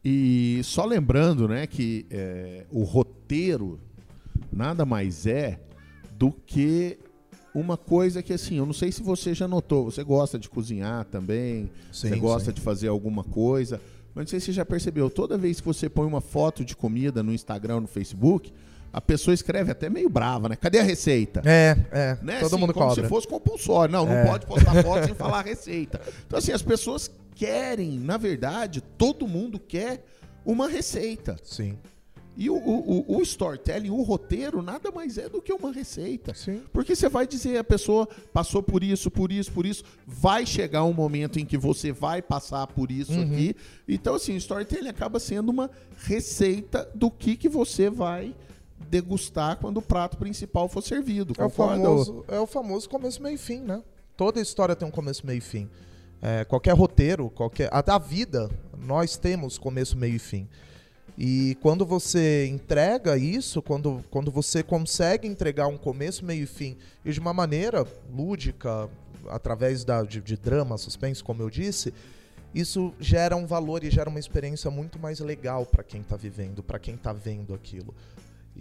E 0.04 0.60
só 0.64 0.84
lembrando, 0.84 1.46
né, 1.46 1.66
que 1.66 2.06
é, 2.10 2.64
o 2.70 2.84
roteiro 2.84 3.78
nada 4.52 4.84
mais 4.84 5.26
é 5.26 5.60
do 6.16 6.32
que 6.32 6.98
uma 7.54 7.76
coisa 7.76 8.22
que 8.22 8.32
assim, 8.32 8.56
eu 8.56 8.66
não 8.66 8.72
sei 8.72 8.92
se 8.92 9.02
você 9.02 9.34
já 9.34 9.46
notou, 9.46 9.86
você 9.90 10.04
gosta 10.04 10.38
de 10.38 10.48
cozinhar 10.48 11.04
também, 11.06 11.70
sim, 11.92 12.08
você 12.08 12.16
gosta 12.16 12.50
sim. 12.50 12.54
de 12.54 12.60
fazer 12.60 12.88
alguma 12.88 13.24
coisa, 13.24 13.80
mas 14.14 14.24
não 14.24 14.28
sei 14.28 14.40
se 14.40 14.46
você 14.46 14.52
já 14.52 14.64
percebeu, 14.64 15.10
toda 15.10 15.36
vez 15.36 15.60
que 15.60 15.66
você 15.66 15.88
põe 15.88 16.06
uma 16.06 16.20
foto 16.20 16.64
de 16.64 16.76
comida 16.76 17.22
no 17.22 17.32
Instagram, 17.32 17.80
no 17.80 17.86
Facebook, 17.86 18.52
a 18.92 19.00
pessoa 19.00 19.34
escreve 19.34 19.70
até 19.70 19.88
meio 19.88 20.08
brava, 20.08 20.48
né? 20.48 20.56
Cadê 20.56 20.80
a 20.80 20.82
receita? 20.82 21.42
É, 21.44 21.76
é. 21.92 22.18
Né? 22.22 22.40
Todo 22.40 22.46
assim, 22.46 22.56
mundo 22.58 22.74
como 22.74 22.88
cobra. 22.88 23.04
se 23.04 23.08
fosse 23.08 23.28
compulsório. 23.28 23.92
Não, 23.92 24.08
é. 24.08 24.22
não 24.24 24.30
pode 24.30 24.46
postar 24.46 24.74
foto 24.82 25.06
sem 25.06 25.14
falar 25.14 25.40
a 25.40 25.42
receita. 25.42 26.00
Então, 26.26 26.38
assim, 26.38 26.52
as 26.52 26.62
pessoas 26.62 27.10
querem, 27.34 27.98
na 27.98 28.16
verdade, 28.16 28.80
todo 28.80 29.28
mundo 29.28 29.58
quer 29.58 30.04
uma 30.44 30.68
receita. 30.68 31.36
Sim. 31.42 31.78
E 32.36 32.48
o, 32.48 32.54
o, 32.54 33.16
o, 33.18 33.22
storytelling, 33.22 33.90
o 33.90 34.02
roteiro, 34.02 34.62
nada 34.62 34.90
mais 34.90 35.18
é 35.18 35.28
do 35.28 35.42
que 35.42 35.52
uma 35.52 35.72
receita. 35.72 36.32
Sim. 36.32 36.62
Porque 36.72 36.96
você 36.96 37.08
vai 37.08 37.26
dizer, 37.26 37.58
a 37.58 37.64
pessoa 37.64 38.08
passou 38.32 38.62
por 38.62 38.82
isso, 38.82 39.10
por 39.10 39.30
isso, 39.30 39.52
por 39.52 39.66
isso. 39.66 39.84
Vai 40.06 40.46
chegar 40.46 40.84
um 40.84 40.92
momento 40.92 41.38
em 41.38 41.44
que 41.44 41.58
você 41.58 41.92
vai 41.92 42.22
passar 42.22 42.66
por 42.66 42.90
isso 42.90 43.12
uhum. 43.12 43.22
aqui. 43.22 43.54
Então, 43.86 44.14
assim, 44.14 44.32
o 44.32 44.36
storytelling 44.38 44.88
acaba 44.88 45.20
sendo 45.20 45.50
uma 45.50 45.70
receita 46.04 46.90
do 46.94 47.10
que, 47.10 47.36
que 47.36 47.48
você 47.48 47.90
vai 47.90 48.34
degustar 48.88 49.56
quando 49.58 49.78
o 49.78 49.82
prato 49.82 50.16
principal 50.16 50.68
for 50.68 50.82
servido. 50.82 51.34
É 51.38 51.44
o, 51.44 51.50
famoso, 51.50 52.24
é 52.28 52.40
o 52.40 52.46
famoso 52.46 52.88
começo, 52.88 53.22
meio 53.22 53.34
e 53.34 53.38
fim, 53.38 53.60
né? 53.60 53.82
Toda 54.16 54.40
história 54.40 54.76
tem 54.76 54.86
um 54.86 54.90
começo, 54.90 55.26
meio 55.26 55.38
e 55.38 55.40
fim. 55.40 55.68
É, 56.22 56.44
qualquer 56.44 56.74
roteiro, 56.74 57.30
qualquer. 57.30 57.68
A 57.72 57.80
da 57.80 57.98
vida, 57.98 58.50
nós 58.78 59.16
temos 59.16 59.56
começo, 59.58 59.96
meio 59.96 60.16
e 60.16 60.18
fim. 60.18 60.48
E 61.16 61.56
quando 61.60 61.84
você 61.84 62.46
entrega 62.46 63.16
isso, 63.16 63.60
quando, 63.60 64.02
quando 64.10 64.30
você 64.30 64.62
consegue 64.62 65.26
entregar 65.28 65.66
um 65.66 65.76
começo, 65.76 66.24
meio 66.24 66.44
e 66.44 66.46
fim, 66.46 66.76
e 67.04 67.12
de 67.12 67.20
uma 67.20 67.32
maneira 67.32 67.86
lúdica, 68.10 68.88
através 69.28 69.84
da, 69.84 70.02
de, 70.02 70.20
de 70.20 70.36
drama, 70.36 70.78
suspense, 70.78 71.22
como 71.22 71.42
eu 71.42 71.50
disse, 71.50 71.92
isso 72.54 72.92
gera 72.98 73.36
um 73.36 73.46
valor 73.46 73.84
e 73.84 73.90
gera 73.90 74.08
uma 74.08 74.18
experiência 74.18 74.70
muito 74.70 74.98
mais 74.98 75.20
legal 75.20 75.64
para 75.64 75.84
quem 75.84 76.00
está 76.00 76.16
vivendo, 76.16 76.62
para 76.62 76.78
quem 76.78 76.94
está 76.94 77.12
vendo 77.12 77.54
aquilo. 77.54 77.94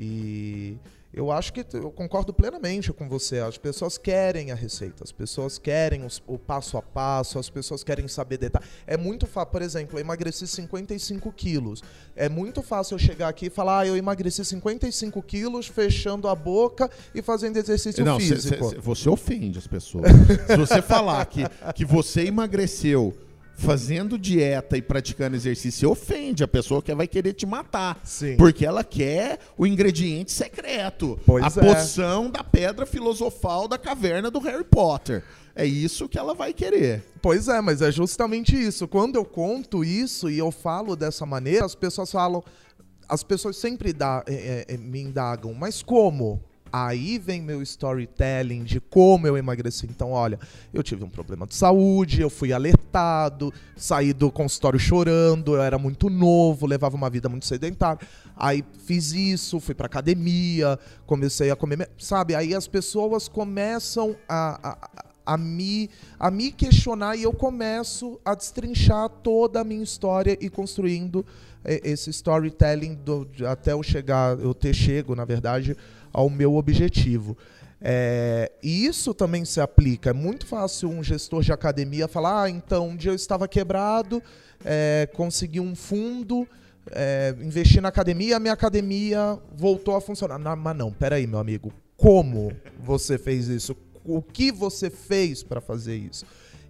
E 0.01 0.77
eu 1.13 1.29
acho 1.29 1.51
que 1.51 1.65
eu 1.73 1.91
concordo 1.91 2.31
plenamente 2.31 2.93
com 2.93 3.09
você. 3.09 3.39
As 3.39 3.57
pessoas 3.57 3.97
querem 3.97 4.49
a 4.49 4.55
receita, 4.55 5.03
as 5.03 5.11
pessoas 5.11 5.57
querem 5.57 6.05
os, 6.05 6.23
o 6.25 6.37
passo 6.37 6.77
a 6.77 6.81
passo, 6.81 7.37
as 7.37 7.49
pessoas 7.49 7.83
querem 7.83 8.07
saber 8.07 8.37
detalhes. 8.37 8.69
É 8.87 8.95
muito 8.95 9.27
fácil, 9.27 9.51
por 9.51 9.61
exemplo, 9.61 9.97
eu 9.97 10.01
emagreci 10.01 10.47
55 10.47 11.33
quilos. 11.33 11.83
É 12.15 12.29
muito 12.29 12.61
fácil 12.61 12.95
eu 12.95 12.99
chegar 12.99 13.27
aqui 13.27 13.47
e 13.47 13.49
falar, 13.49 13.79
ah, 13.79 13.87
eu 13.87 13.97
emagreci 13.97 14.45
55 14.45 15.21
quilos 15.23 15.67
fechando 15.67 16.29
a 16.29 16.35
boca 16.35 16.89
e 17.13 17.21
fazendo 17.21 17.57
exercício 17.57 18.05
Não, 18.05 18.17
físico. 18.17 18.69
Cê, 18.69 18.75
cê, 18.75 18.79
você 18.79 19.09
ofende 19.09 19.59
as 19.59 19.67
pessoas. 19.67 20.05
Se 20.47 20.55
você 20.55 20.81
falar 20.81 21.25
que, 21.25 21.43
que 21.75 21.83
você 21.83 22.21
emagreceu 22.21 23.13
fazendo 23.59 24.17
dieta 24.17 24.77
e 24.77 24.81
praticando 24.81 25.35
exercício 25.35 25.91
ofende 25.91 26.43
a 26.43 26.47
pessoa 26.47 26.81
que 26.81 26.95
vai 26.95 27.07
querer 27.07 27.33
te 27.33 27.45
matar. 27.45 27.99
Sim. 28.03 28.37
Porque 28.37 28.65
ela 28.65 28.83
quer 28.83 29.39
o 29.57 29.67
ingrediente 29.67 30.31
secreto. 30.31 31.19
Pois 31.25 31.57
a 31.57 31.61
é. 31.61 31.75
poção 31.75 32.31
da 32.31 32.43
pedra 32.43 32.85
filosofal 32.85 33.67
da 33.67 33.77
caverna 33.77 34.31
do 34.31 34.39
Harry 34.39 34.63
Potter. 34.63 35.23
É 35.53 35.65
isso 35.65 36.07
que 36.07 36.17
ela 36.17 36.33
vai 36.33 36.53
querer. 36.53 37.03
Pois 37.21 37.49
é, 37.49 37.59
mas 37.59 37.81
é 37.81 37.91
justamente 37.91 38.55
isso. 38.55 38.87
Quando 38.87 39.17
eu 39.17 39.25
conto 39.25 39.83
isso 39.83 40.29
e 40.29 40.39
eu 40.39 40.51
falo 40.51 40.95
dessa 40.95 41.25
maneira, 41.25 41.65
as 41.65 41.75
pessoas 41.75 42.11
falam. 42.11 42.41
As 43.09 43.23
pessoas 43.23 43.57
sempre 43.57 43.91
dá, 43.91 44.23
é, 44.27 44.65
é, 44.69 44.77
me 44.77 45.01
indagam, 45.01 45.53
mas 45.53 45.81
como? 45.81 46.41
Aí 46.71 47.17
vem 47.17 47.41
meu 47.41 47.61
storytelling 47.61 48.63
de 48.63 48.79
como 48.79 49.27
eu 49.27 49.37
emagreci. 49.37 49.87
Então, 49.87 50.11
olha, 50.11 50.39
eu 50.73 50.83
tive 50.83 51.03
um 51.03 51.09
problema 51.09 51.47
de 51.47 51.55
saúde, 51.55 52.21
eu 52.21 52.29
fui 52.29 52.53
alertado, 52.53 53.53
saí 53.75 54.13
do 54.13 54.31
consultório 54.31 54.79
chorando, 54.79 55.55
eu 55.55 55.61
era 55.61 55.77
muito 55.77 56.09
novo, 56.09 56.67
levava 56.67 56.95
uma 56.95 57.09
vida 57.09 57.27
muito 57.27 57.45
sedentária. 57.45 57.99
Aí 58.35 58.63
fiz 58.85 59.11
isso, 59.11 59.59
fui 59.59 59.75
pra 59.75 59.87
academia, 59.87 60.79
comecei 61.05 61.51
a 61.51 61.55
comer, 61.55 61.89
sabe? 61.97 62.35
Aí 62.35 62.55
as 62.55 62.67
pessoas 62.67 63.27
começam 63.27 64.15
a, 64.27 64.69
a, 64.69 65.33
a, 65.33 65.37
me, 65.37 65.89
a 66.17 66.31
me 66.31 66.51
questionar 66.51 67.15
e 67.15 67.23
eu 67.23 67.33
começo 67.33 68.19
a 68.23 68.33
destrinchar 68.33 69.09
toda 69.09 69.61
a 69.61 69.63
minha 69.63 69.83
história 69.83 70.37
e 70.39 70.49
construindo 70.49 71.25
eh, 71.65 71.81
esse 71.83 72.09
storytelling 72.11 72.95
do, 72.95 73.27
até 73.45 73.73
eu 73.73 73.83
chegar, 73.83 74.39
eu 74.39 74.53
ter 74.53 74.73
chego, 74.73 75.15
na 75.15 75.25
verdade, 75.25 75.75
ao 76.13 76.29
meu 76.29 76.55
objetivo. 76.55 77.37
É, 77.81 78.51
e 78.61 78.85
isso 78.85 79.13
também 79.13 79.45
se 79.45 79.61
aplica. 79.61 80.09
É 80.09 80.13
muito 80.13 80.45
fácil 80.45 80.89
um 80.89 81.03
gestor 81.03 81.41
de 81.41 81.51
academia 81.51 82.07
falar: 82.07 82.43
ah, 82.43 82.49
então 82.49 82.89
um 82.89 82.95
dia 82.95 83.11
eu 83.11 83.15
estava 83.15 83.47
quebrado, 83.47 84.21
é, 84.65 85.07
consegui 85.13 85.59
um 85.59 85.75
fundo, 85.75 86.47
é, 86.91 87.33
investi 87.39 87.79
na 87.79 87.89
academia, 87.89 88.37
a 88.37 88.39
minha 88.39 88.53
academia 88.53 89.37
voltou 89.55 89.95
a 89.95 90.01
funcionar. 90.01 90.37
Não, 90.37 90.55
mas 90.55 90.75
não, 90.75 90.91
peraí, 90.91 91.25
meu 91.25 91.39
amigo, 91.39 91.71
como 91.95 92.51
você 92.83 93.17
fez 93.17 93.47
isso? 93.47 93.75
O 94.03 94.21
que 94.21 94.51
você 94.51 94.89
fez 94.89 95.43
para 95.43 95.61
fazer 95.61 95.95
isso? 95.95 96.25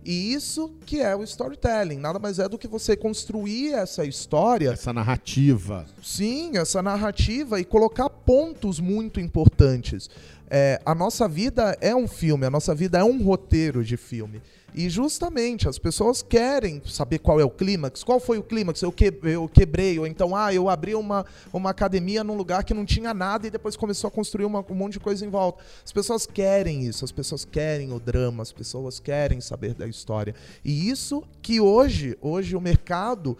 E 0.05 0.33
isso 0.33 0.71
que 0.85 1.01
é 1.01 1.15
o 1.15 1.23
storytelling, 1.23 1.97
nada 1.97 2.19
mais 2.19 2.39
é 2.39 2.47
do 2.47 2.57
que 2.57 2.67
você 2.67 2.95
construir 2.95 3.73
essa 3.73 4.05
história, 4.05 4.71
essa 4.71 4.93
narrativa. 4.93 5.85
Sim, 6.01 6.57
essa 6.57 6.81
narrativa 6.81 7.59
e 7.59 7.65
colocar 7.65 8.09
pontos 8.09 8.79
muito 8.79 9.19
importantes. 9.19 10.09
É, 10.49 10.81
a 10.85 10.95
nossa 10.95 11.27
vida 11.27 11.77
é 11.79 11.95
um 11.95 12.07
filme, 12.07 12.45
a 12.45 12.49
nossa 12.49 12.73
vida 12.73 12.97
é 12.97 13.03
um 13.03 13.21
roteiro 13.23 13.83
de 13.83 13.97
filme. 13.97 14.41
E 14.73 14.89
justamente 14.89 15.67
as 15.67 15.79
pessoas 15.79 16.21
querem 16.21 16.81
saber 16.85 17.19
qual 17.19 17.39
é 17.39 17.43
o 17.43 17.49
clímax, 17.49 18.03
qual 18.03 18.19
foi 18.19 18.37
o 18.37 18.43
clímax, 18.43 18.81
eu, 18.81 18.91
que, 18.91 19.13
eu 19.23 19.47
quebrei, 19.47 19.97
ou 19.97 20.05
então, 20.05 20.35
ah, 20.35 20.53
eu 20.53 20.69
abri 20.69 20.95
uma, 20.95 21.25
uma 21.51 21.69
academia 21.71 22.23
num 22.23 22.35
lugar 22.35 22.63
que 22.63 22.73
não 22.73 22.85
tinha 22.85 23.13
nada 23.13 23.47
e 23.47 23.49
depois 23.51 23.75
começou 23.75 24.07
a 24.07 24.11
construir 24.11 24.45
uma, 24.45 24.63
um 24.69 24.75
monte 24.75 24.93
de 24.93 24.99
coisa 24.99 25.25
em 25.25 25.29
volta. 25.29 25.63
As 25.83 25.91
pessoas 25.91 26.25
querem 26.25 26.85
isso, 26.85 27.03
as 27.03 27.11
pessoas 27.11 27.45
querem 27.45 27.91
o 27.91 27.99
drama, 27.99 28.43
as 28.43 28.51
pessoas 28.51 28.99
querem 28.99 29.41
saber 29.41 29.73
da 29.73 29.87
história. 29.87 30.35
E 30.63 30.89
isso 30.89 31.23
que 31.41 31.59
hoje, 31.59 32.17
hoje 32.21 32.55
o 32.55 32.61
mercado 32.61 33.37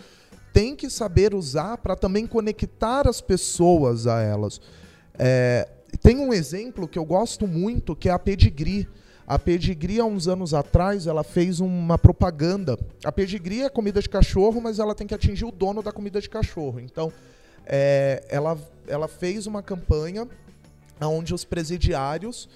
tem 0.52 0.76
que 0.76 0.90
saber 0.90 1.34
usar 1.34 1.78
para 1.78 1.96
também 1.96 2.26
conectar 2.26 3.08
as 3.08 3.22
pessoas 3.22 4.08
a 4.08 4.22
elas. 4.22 4.60
É, 5.18 5.70
tem 6.02 6.18
um 6.18 6.34
exemplo 6.34 6.88
que 6.88 6.98
eu 6.98 7.06
gosto 7.06 7.48
muito, 7.48 7.96
que 7.96 8.10
é 8.10 8.12
a 8.12 8.20
Pedigree. 8.20 8.88
A 9.30 9.38
Pedigree, 9.38 10.00
há 10.00 10.06
uns 10.06 10.28
anos 10.28 10.56
atrás, 10.56 11.06
ela 11.06 11.24
fez 11.24 11.60
uma 11.60 12.00
propaganda. 12.00 12.80
A 13.04 13.12
Pedigree 13.12 13.62
é 13.62 13.70
comida 13.70 14.02
de 14.02 14.10
cachorro, 14.10 14.60
mas 14.60 14.80
ela 14.80 14.96
tem 14.96 15.06
que 15.06 15.14
atingir 15.14 15.46
o 15.46 15.52
dono 15.52 15.84
da 15.84 15.92
comida 15.92 16.20
de 16.20 16.28
cachorro. 16.28 16.80
Então, 16.80 17.14
é, 17.64 18.24
ela, 18.28 18.58
ela 18.88 19.08
fez 19.08 19.46
uma 19.46 19.62
campanha 19.62 20.28
onde 21.00 21.32
os 21.32 21.46
presidiários 21.46 22.50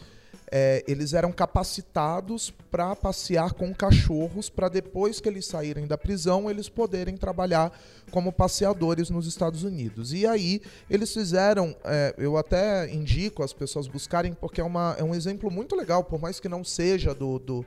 é, 0.56 0.84
eles 0.88 1.14
eram 1.14 1.32
capacitados 1.32 2.54
para 2.70 2.96
passear 2.96 3.54
com 3.54 3.74
cachorros, 3.74 4.52
para 4.52 4.70
depois 4.70 5.20
que 5.20 5.28
eles 5.28 5.48
saírem 5.48 5.88
da 5.88 5.98
prisão, 5.98 6.48
eles 6.48 6.70
poderem 6.70 7.18
trabalhar 7.18 7.76
como 8.12 8.32
passeadores 8.32 9.10
nos 9.10 9.26
Estados 9.26 9.64
Unidos. 9.64 10.14
E 10.14 10.28
aí 10.28 10.62
eles 10.88 11.12
fizeram, 11.12 11.76
é, 11.84 12.14
eu 12.20 12.38
até 12.38 12.88
indico 12.94 13.42
as 13.42 13.52
pessoas 13.52 13.88
buscarem, 13.88 14.36
porque 14.36 14.62
é, 14.62 14.64
uma, 14.64 14.96
é 15.00 15.04
um 15.04 15.16
exemplo 15.16 15.50
muito 15.50 15.76
legal, 15.76 16.04
por 16.04 16.22
mais 16.22 16.40
que 16.40 16.48
não 16.48 16.64
seja 16.64 17.16
do, 17.16 17.40
do 17.40 17.66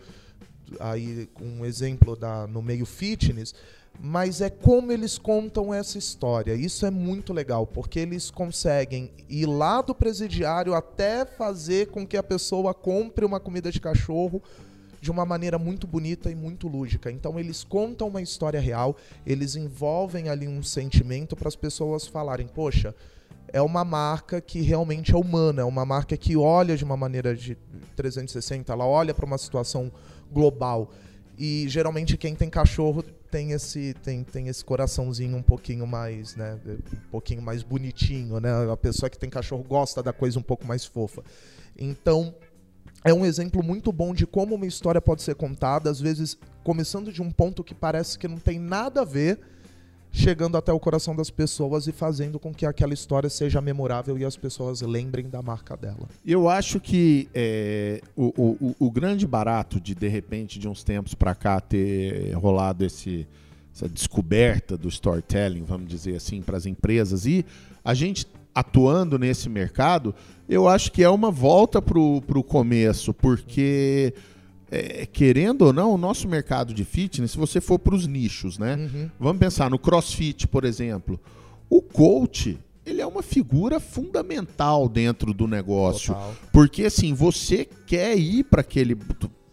aí 0.80 1.28
um 1.40 1.64
exemplo 1.64 2.16
da, 2.16 2.46
no 2.46 2.62
meio 2.62 2.86
fitness, 2.86 3.54
mas 3.98 4.40
é 4.40 4.50
como 4.50 4.92
eles 4.92 5.18
contam 5.18 5.72
essa 5.72 5.98
história. 5.98 6.54
Isso 6.54 6.84
é 6.84 6.90
muito 6.90 7.32
legal, 7.32 7.66
porque 7.66 8.00
eles 8.00 8.30
conseguem 8.30 9.10
ir 9.28 9.46
lá 9.46 9.80
do 9.80 9.94
presidiário 9.94 10.74
até 10.74 11.24
fazer 11.24 11.88
com 11.88 12.06
que 12.06 12.16
a 12.16 12.22
pessoa 12.22 12.74
compre 12.74 13.24
uma 13.24 13.40
comida 13.40 13.70
de 13.70 13.80
cachorro 13.80 14.42
de 15.00 15.10
uma 15.10 15.24
maneira 15.24 15.58
muito 15.58 15.86
bonita 15.86 16.30
e 16.30 16.34
muito 16.34 16.68
lúdica. 16.68 17.10
Então 17.10 17.38
eles 17.38 17.62
contam 17.62 18.08
uma 18.08 18.20
história 18.20 18.60
real, 18.60 18.96
eles 19.24 19.54
envolvem 19.54 20.28
ali 20.28 20.48
um 20.48 20.62
sentimento 20.62 21.36
para 21.36 21.48
as 21.48 21.56
pessoas 21.56 22.06
falarem: 22.06 22.48
"Poxa, 22.48 22.94
é 23.52 23.62
uma 23.62 23.84
marca 23.84 24.40
que 24.40 24.60
realmente 24.60 25.12
é 25.12 25.16
humana, 25.16 25.62
é 25.62 25.64
uma 25.64 25.84
marca 25.84 26.16
que 26.16 26.36
olha 26.36 26.76
de 26.76 26.84
uma 26.84 26.96
maneira 26.96 27.34
de 27.34 27.56
360, 27.94 28.72
ela 28.72 28.86
olha 28.86 29.14
para 29.14 29.24
uma 29.24 29.38
situação 29.38 29.92
global. 30.30 30.90
E 31.38 31.66
geralmente 31.68 32.16
quem 32.16 32.34
tem 32.34 32.48
cachorro 32.48 33.02
tem 33.30 33.52
esse 33.52 33.94
tem, 34.02 34.24
tem 34.24 34.48
esse 34.48 34.64
coraçãozinho 34.64 35.36
um 35.36 35.42
pouquinho 35.42 35.86
mais, 35.86 36.34
né, 36.36 36.58
um 36.66 37.10
pouquinho 37.10 37.42
mais 37.42 37.62
bonitinho, 37.62 38.40
né? 38.40 38.50
A 38.72 38.76
pessoa 38.76 39.10
que 39.10 39.18
tem 39.18 39.28
cachorro 39.28 39.62
gosta 39.62 40.02
da 40.02 40.12
coisa 40.12 40.38
um 40.38 40.42
pouco 40.42 40.66
mais 40.66 40.84
fofa. 40.84 41.22
Então, 41.78 42.34
é 43.04 43.12
um 43.12 43.24
exemplo 43.24 43.62
muito 43.62 43.92
bom 43.92 44.14
de 44.14 44.26
como 44.26 44.54
uma 44.54 44.66
história 44.66 45.00
pode 45.00 45.22
ser 45.22 45.34
contada, 45.34 45.90
às 45.90 46.00
vezes 46.00 46.38
começando 46.64 47.12
de 47.12 47.22
um 47.22 47.30
ponto 47.30 47.62
que 47.62 47.74
parece 47.74 48.18
que 48.18 48.26
não 48.26 48.38
tem 48.38 48.58
nada 48.58 49.02
a 49.02 49.04
ver, 49.04 49.38
chegando 50.16 50.56
até 50.56 50.72
o 50.72 50.80
coração 50.80 51.14
das 51.14 51.30
pessoas 51.30 51.86
e 51.86 51.92
fazendo 51.92 52.38
com 52.38 52.52
que 52.52 52.64
aquela 52.64 52.94
história 52.94 53.28
seja 53.28 53.60
memorável 53.60 54.16
e 54.16 54.24
as 54.24 54.36
pessoas 54.36 54.80
lembrem 54.80 55.28
da 55.28 55.42
marca 55.42 55.76
dela. 55.76 56.08
Eu 56.24 56.48
acho 56.48 56.80
que 56.80 57.28
é, 57.34 58.00
o, 58.16 58.32
o, 58.36 58.76
o, 58.86 58.90
grande 58.90 59.26
barato 59.26 59.78
de, 59.78 59.94
de 59.94 60.08
repente, 60.08 60.58
de 60.58 60.66
uns 60.66 60.82
tempos 60.82 61.14
para 61.14 61.34
cá 61.34 61.60
ter 61.60 62.32
rolado 62.32 62.82
esse, 62.84 63.26
essa 63.74 63.86
descoberta 63.86 64.76
do 64.76 64.88
storytelling, 64.88 65.64
vamos 65.64 65.86
dizer 65.86 66.16
assim, 66.16 66.40
para 66.40 66.56
as 66.56 66.64
empresas 66.64 67.26
e 67.26 67.44
a 67.84 67.92
gente 67.92 68.26
atuando 68.54 69.18
nesse 69.18 69.50
mercado, 69.50 70.14
eu 70.48 70.66
acho 70.66 70.90
que 70.90 71.04
é 71.04 71.10
uma 71.10 71.30
volta 71.30 71.82
para 71.82 71.98
o 71.98 72.42
começo, 72.42 73.12
porque 73.12 74.14
é, 74.70 75.06
querendo 75.06 75.62
ou 75.62 75.72
não, 75.72 75.92
o 75.92 75.98
nosso 75.98 76.28
mercado 76.28 76.74
de 76.74 76.84
fitness, 76.84 77.32
se 77.32 77.38
você 77.38 77.60
for 77.60 77.78
para 77.78 77.94
os 77.94 78.06
nichos, 78.06 78.58
né? 78.58 78.76
Uhum. 78.76 79.10
Vamos 79.18 79.38
pensar 79.38 79.70
no 79.70 79.78
CrossFit, 79.78 80.48
por 80.48 80.64
exemplo. 80.64 81.20
O 81.70 81.80
coach, 81.80 82.58
ele 82.84 83.00
é 83.00 83.06
uma 83.06 83.22
figura 83.22 83.78
fundamental 83.78 84.88
dentro 84.88 85.32
do 85.32 85.46
negócio. 85.46 86.14
Total. 86.14 86.36
Porque 86.52 86.84
assim, 86.84 87.14
você 87.14 87.68
quer 87.86 88.16
ir 88.18 88.44
para 88.44 88.60
aquele 88.60 88.96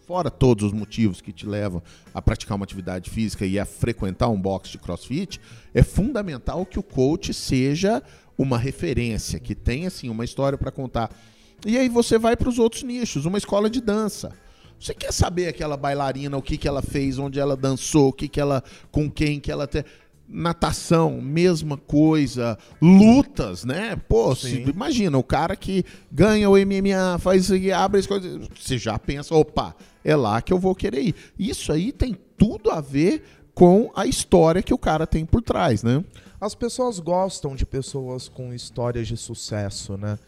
fora 0.06 0.30
todos 0.30 0.66
os 0.66 0.72
motivos 0.72 1.20
que 1.22 1.32
te 1.32 1.46
levam 1.46 1.82
a 2.12 2.20
praticar 2.20 2.56
uma 2.56 2.64
atividade 2.64 3.08
física 3.08 3.46
e 3.46 3.58
a 3.58 3.64
frequentar 3.64 4.28
um 4.28 4.40
box 4.40 4.68
de 4.68 4.78
CrossFit, 4.78 5.40
é 5.72 5.82
fundamental 5.82 6.66
que 6.66 6.78
o 6.78 6.82
coach 6.82 7.32
seja 7.32 8.02
uma 8.36 8.58
referência, 8.58 9.40
que 9.40 9.54
tenha 9.54 9.88
assim 9.88 10.10
uma 10.10 10.24
história 10.24 10.58
para 10.58 10.70
contar. 10.70 11.10
E 11.64 11.78
aí 11.78 11.88
você 11.88 12.18
vai 12.18 12.36
para 12.36 12.48
os 12.48 12.58
outros 12.58 12.82
nichos, 12.82 13.24
uma 13.24 13.38
escola 13.38 13.70
de 13.70 13.80
dança. 13.80 14.32
Você 14.78 14.94
quer 14.94 15.12
saber 15.12 15.48
aquela 15.48 15.76
bailarina, 15.76 16.36
o 16.36 16.42
que, 16.42 16.56
que 16.56 16.68
ela 16.68 16.82
fez, 16.82 17.18
onde 17.18 17.40
ela 17.40 17.56
dançou, 17.56 18.08
o 18.08 18.12
que, 18.12 18.28
que 18.28 18.40
ela. 18.40 18.62
com 18.90 19.10
quem 19.10 19.40
que 19.40 19.50
ela. 19.50 19.66
Te... 19.66 19.84
Natação, 20.26 21.20
mesma 21.20 21.76
coisa. 21.76 22.58
Lutas, 22.80 23.64
né? 23.64 23.94
Pô, 24.08 24.34
se, 24.34 24.62
imagina, 24.62 25.18
o 25.18 25.22
cara 25.22 25.54
que 25.54 25.84
ganha 26.10 26.48
o 26.48 26.54
MMA, 26.54 27.18
faz 27.18 27.50
abre 27.74 28.00
as 28.00 28.06
coisas. 28.06 28.48
Você 28.58 28.78
já 28.78 28.98
pensa, 28.98 29.34
opa, 29.34 29.76
é 30.02 30.16
lá 30.16 30.40
que 30.40 30.52
eu 30.52 30.58
vou 30.58 30.74
querer 30.74 31.02
ir. 31.02 31.14
Isso 31.38 31.72
aí 31.72 31.92
tem 31.92 32.16
tudo 32.36 32.70
a 32.70 32.80
ver 32.80 33.22
com 33.54 33.90
a 33.94 34.06
história 34.06 34.62
que 34.62 34.74
o 34.74 34.78
cara 34.78 35.06
tem 35.06 35.24
por 35.24 35.40
trás, 35.40 35.82
né? 35.82 36.02
As 36.40 36.54
pessoas 36.54 36.98
gostam 36.98 37.54
de 37.54 37.64
pessoas 37.64 38.28
com 38.28 38.52
histórias 38.52 39.06
de 39.06 39.16
sucesso, 39.16 39.96
né? 39.96 40.18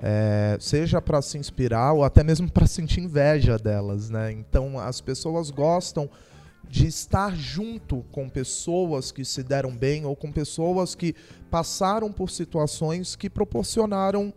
É, 0.00 0.56
seja 0.60 1.02
para 1.02 1.20
se 1.20 1.36
inspirar 1.38 1.92
ou 1.92 2.04
até 2.04 2.22
mesmo 2.22 2.48
para 2.50 2.66
sentir 2.66 3.00
inveja 3.00 3.58
delas, 3.58 4.08
né? 4.08 4.30
Então 4.30 4.78
as 4.78 5.00
pessoas 5.00 5.50
gostam 5.50 6.08
de 6.68 6.86
estar 6.86 7.34
junto 7.34 8.04
com 8.12 8.28
pessoas 8.28 9.10
que 9.10 9.24
se 9.24 9.42
deram 9.42 9.74
bem 9.76 10.04
ou 10.04 10.14
com 10.14 10.30
pessoas 10.30 10.94
que 10.94 11.14
passaram 11.50 12.12
por 12.12 12.30
situações 12.30 13.16
que 13.16 13.28
proporcionaram 13.28 14.32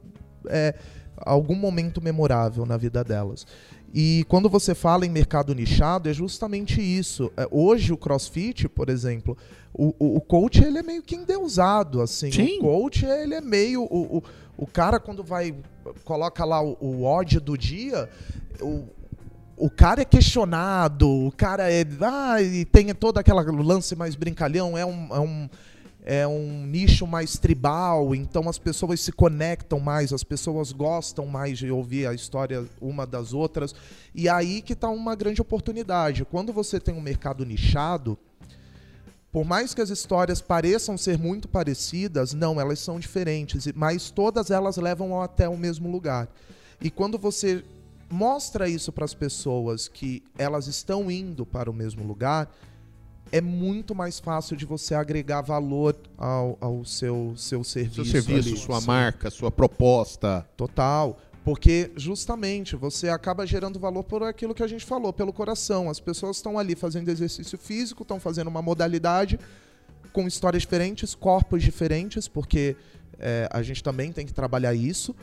é, 0.48 0.74
algum 1.18 1.56
momento 1.56 2.02
memorável 2.02 2.66
na 2.66 2.78
vida 2.78 3.04
delas. 3.04 3.46
E 3.94 4.26
quando 4.30 4.50
você 4.50 4.74
fala 4.74 5.06
em 5.06 5.10
mercado 5.10 5.54
nichado, 5.54 6.10
é 6.10 6.14
justamente 6.14 6.82
isso. 6.82 7.30
É, 7.36 7.46
hoje 7.52 7.92
o 7.92 7.98
CrossFit, 7.98 8.70
por 8.70 8.90
exemplo, 8.90 9.38
o, 9.74 9.94
o, 10.00 10.18
o 10.18 10.22
coach 10.22 10.64
ele 10.64 10.78
é 10.78 10.84
meio 10.84 11.04
que 11.04 11.16
endeusado, 11.16 12.02
assim. 12.02 12.32
Sim. 12.32 12.58
O 12.60 12.62
coach 12.62 13.06
ele 13.06 13.36
é 13.36 13.42
meio 13.42 13.84
o, 13.84 14.18
o, 14.18 14.24
o 14.62 14.68
cara 14.68 15.00
quando 15.00 15.24
vai 15.24 15.56
coloca 16.06 16.46
lá 16.46 16.62
o, 16.62 16.78
o 16.80 17.04
ódio 17.04 17.42
do 17.42 17.58
dia, 17.58 18.08
o, 18.62 18.88
o 19.58 19.72
cara 19.72 20.04
é 20.04 20.06
questionado, 20.06 21.10
o 21.10 21.32
cara 21.32 21.74
é 21.74 21.84
ah, 22.00 22.40
e 22.40 22.64
tem 22.64 22.94
todo 22.94 23.18
aquele 23.18 23.42
lance 23.42 23.96
mais 23.96 24.14
brincalhão, 24.14 24.78
é 24.78 24.86
um, 24.86 25.08
é 25.16 25.20
um 25.20 25.50
é 26.04 26.28
um 26.28 26.66
nicho 26.66 27.08
mais 27.08 27.38
tribal, 27.40 28.14
então 28.14 28.48
as 28.48 28.60
pessoas 28.60 29.00
se 29.02 29.12
conectam 29.12 29.80
mais, 29.80 30.14
as 30.14 30.24
pessoas 30.24 30.72
gostam 30.72 31.26
mais 31.26 31.58
de 31.58 31.72
ouvir 31.72 32.08
a 32.08 32.14
história 32.14 32.64
uma 32.80 33.06
das 33.06 33.34
outras. 33.34 33.74
E 34.14 34.30
aí 34.30 34.62
que 34.62 34.74
está 34.74 34.90
uma 34.90 35.16
grande 35.16 35.42
oportunidade. 35.42 36.26
Quando 36.26 36.52
você 36.52 36.80
tem 36.80 36.94
um 36.94 37.02
mercado 37.02 37.46
nichado, 37.46 38.18
por 39.32 39.46
mais 39.46 39.74
que 39.74 39.82
as 39.82 39.90
histórias 39.90 40.42
pareçam 40.42 40.98
ser 40.98 41.18
muito 41.18 41.48
parecidas, 41.48 42.34
não, 42.34 42.60
elas 42.60 42.80
são 42.80 43.00
diferentes, 43.00 43.66
mas 43.74 44.12
todas 44.12 44.52
elas 44.52 44.76
levam 44.78 45.22
até 45.22 45.48
o 45.48 45.58
mesmo 45.58 45.90
lugar. 45.90 46.28
E 46.82 46.92
quando 46.92 47.18
você 47.18 47.64
mostra 48.10 48.68
isso 48.68 48.92
para 48.92 49.06
as 49.06 49.14
pessoas 49.14 49.88
que 49.88 50.22
elas 50.38 50.68
estão 50.68 51.10
indo 51.10 51.46
para 51.46 51.72
o 51.72 51.74
mesmo 51.74 52.04
lugar, 52.04 52.52
é 53.32 53.40
muito 53.40 53.96
mais 53.96 54.20
fácil 54.20 54.58
de 54.58 54.66
você 54.66 54.94
agregar 54.94 55.42
valor 55.42 55.96
ao, 56.18 56.58
ao 56.60 56.84
seu, 56.84 57.34
seu 57.38 57.64
serviço. 57.64 58.04
Seu 58.04 58.22
serviço, 58.22 58.50
ali, 58.50 58.58
sua 58.58 58.82
marca, 58.82 59.30
sua 59.30 59.50
proposta. 59.50 60.46
Total. 60.58 61.18
Porque 61.44 61.92
justamente 61.96 62.76
você 62.76 63.10
acaba 63.10 63.48
gerando 63.48 63.80
valor 63.80 64.04
por 64.04 64.22
aquilo 64.22 64.54
que 64.54 64.62
a 64.62 64.68
gente 64.68 64.86
falou, 64.86 65.12
pelo 65.12 65.34
coração. 65.34 65.90
As 65.90 66.00
pessoas 66.00 66.38
estão 66.38 66.60
ali 66.60 66.76
fazendo 66.76 67.10
exercício 67.10 67.58
físico, 67.58 68.04
estão 68.04 68.20
fazendo 68.20 68.48
uma 68.48 68.62
modalidade 68.62 69.40
com 70.14 70.28
histórias 70.28 70.62
diferentes, 70.62 71.16
corpos 71.16 71.64
diferentes, 71.64 72.28
porque 72.28 72.76
é, 73.18 73.48
a 73.52 73.62
gente 73.64 73.82
também 73.84 74.12
tem 74.12 74.26
que 74.26 74.34
trabalhar 74.34 74.74
isso. 74.74 75.16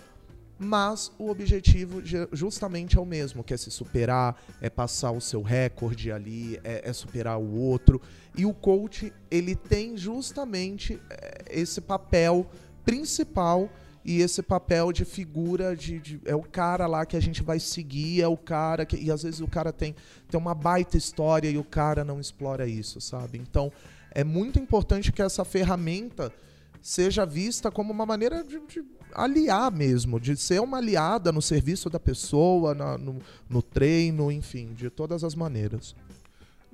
mas 0.58 1.12
o 1.18 1.30
objetivo 1.30 2.02
justamente 2.32 2.98
é 2.98 3.00
o 3.00 3.06
mesmo, 3.06 3.44
que 3.44 3.54
é 3.54 3.56
se 3.56 3.70
superar, 3.70 4.36
é 4.60 4.68
passar 4.68 5.12
o 5.12 5.20
seu 5.20 5.40
recorde 5.40 6.10
ali, 6.10 6.58
é, 6.64 6.88
é 6.88 6.92
superar 6.92 7.38
o 7.38 7.54
outro. 7.54 8.02
E 8.36 8.44
o 8.44 8.52
coach, 8.52 9.12
ele 9.30 9.54
tem 9.54 9.96
justamente 9.96 11.00
é, 11.08 11.44
esse 11.48 11.80
papel 11.80 12.44
principal 12.84 13.70
e 14.04 14.20
esse 14.20 14.42
papel 14.42 14.92
de 14.92 15.04
figura 15.04 15.76
de, 15.76 15.98
de, 15.98 16.20
é 16.24 16.34
o 16.34 16.42
cara 16.42 16.86
lá 16.86 17.04
que 17.04 17.16
a 17.16 17.20
gente 17.20 17.42
vai 17.42 17.58
seguir, 17.58 18.22
é 18.22 18.28
o 18.28 18.36
cara 18.36 18.86
que 18.86 18.96
e 18.96 19.10
às 19.10 19.22
vezes 19.22 19.40
o 19.40 19.46
cara 19.46 19.72
tem 19.72 19.94
tem 20.30 20.40
uma 20.40 20.54
baita 20.54 20.96
história 20.96 21.48
e 21.48 21.58
o 21.58 21.64
cara 21.64 22.04
não 22.04 22.20
explora 22.20 22.66
isso, 22.66 23.00
sabe? 23.00 23.38
Então, 23.38 23.72
é 24.12 24.24
muito 24.24 24.58
importante 24.58 25.12
que 25.12 25.22
essa 25.22 25.44
ferramenta 25.44 26.32
seja 26.80 27.26
vista 27.26 27.70
como 27.70 27.92
uma 27.92 28.06
maneira 28.06 28.42
de, 28.42 28.58
de 28.66 28.82
aliar 29.14 29.70
mesmo, 29.70 30.20
de 30.20 30.36
ser 30.36 30.60
uma 30.60 30.78
aliada 30.78 31.32
no 31.32 31.42
serviço 31.42 31.90
da 31.90 31.98
pessoa, 31.98 32.74
na, 32.74 32.96
no, 32.96 33.20
no, 33.48 33.62
treino, 33.62 34.30
enfim, 34.30 34.72
de 34.74 34.90
todas 34.90 35.24
as 35.24 35.34
maneiras. 35.34 35.94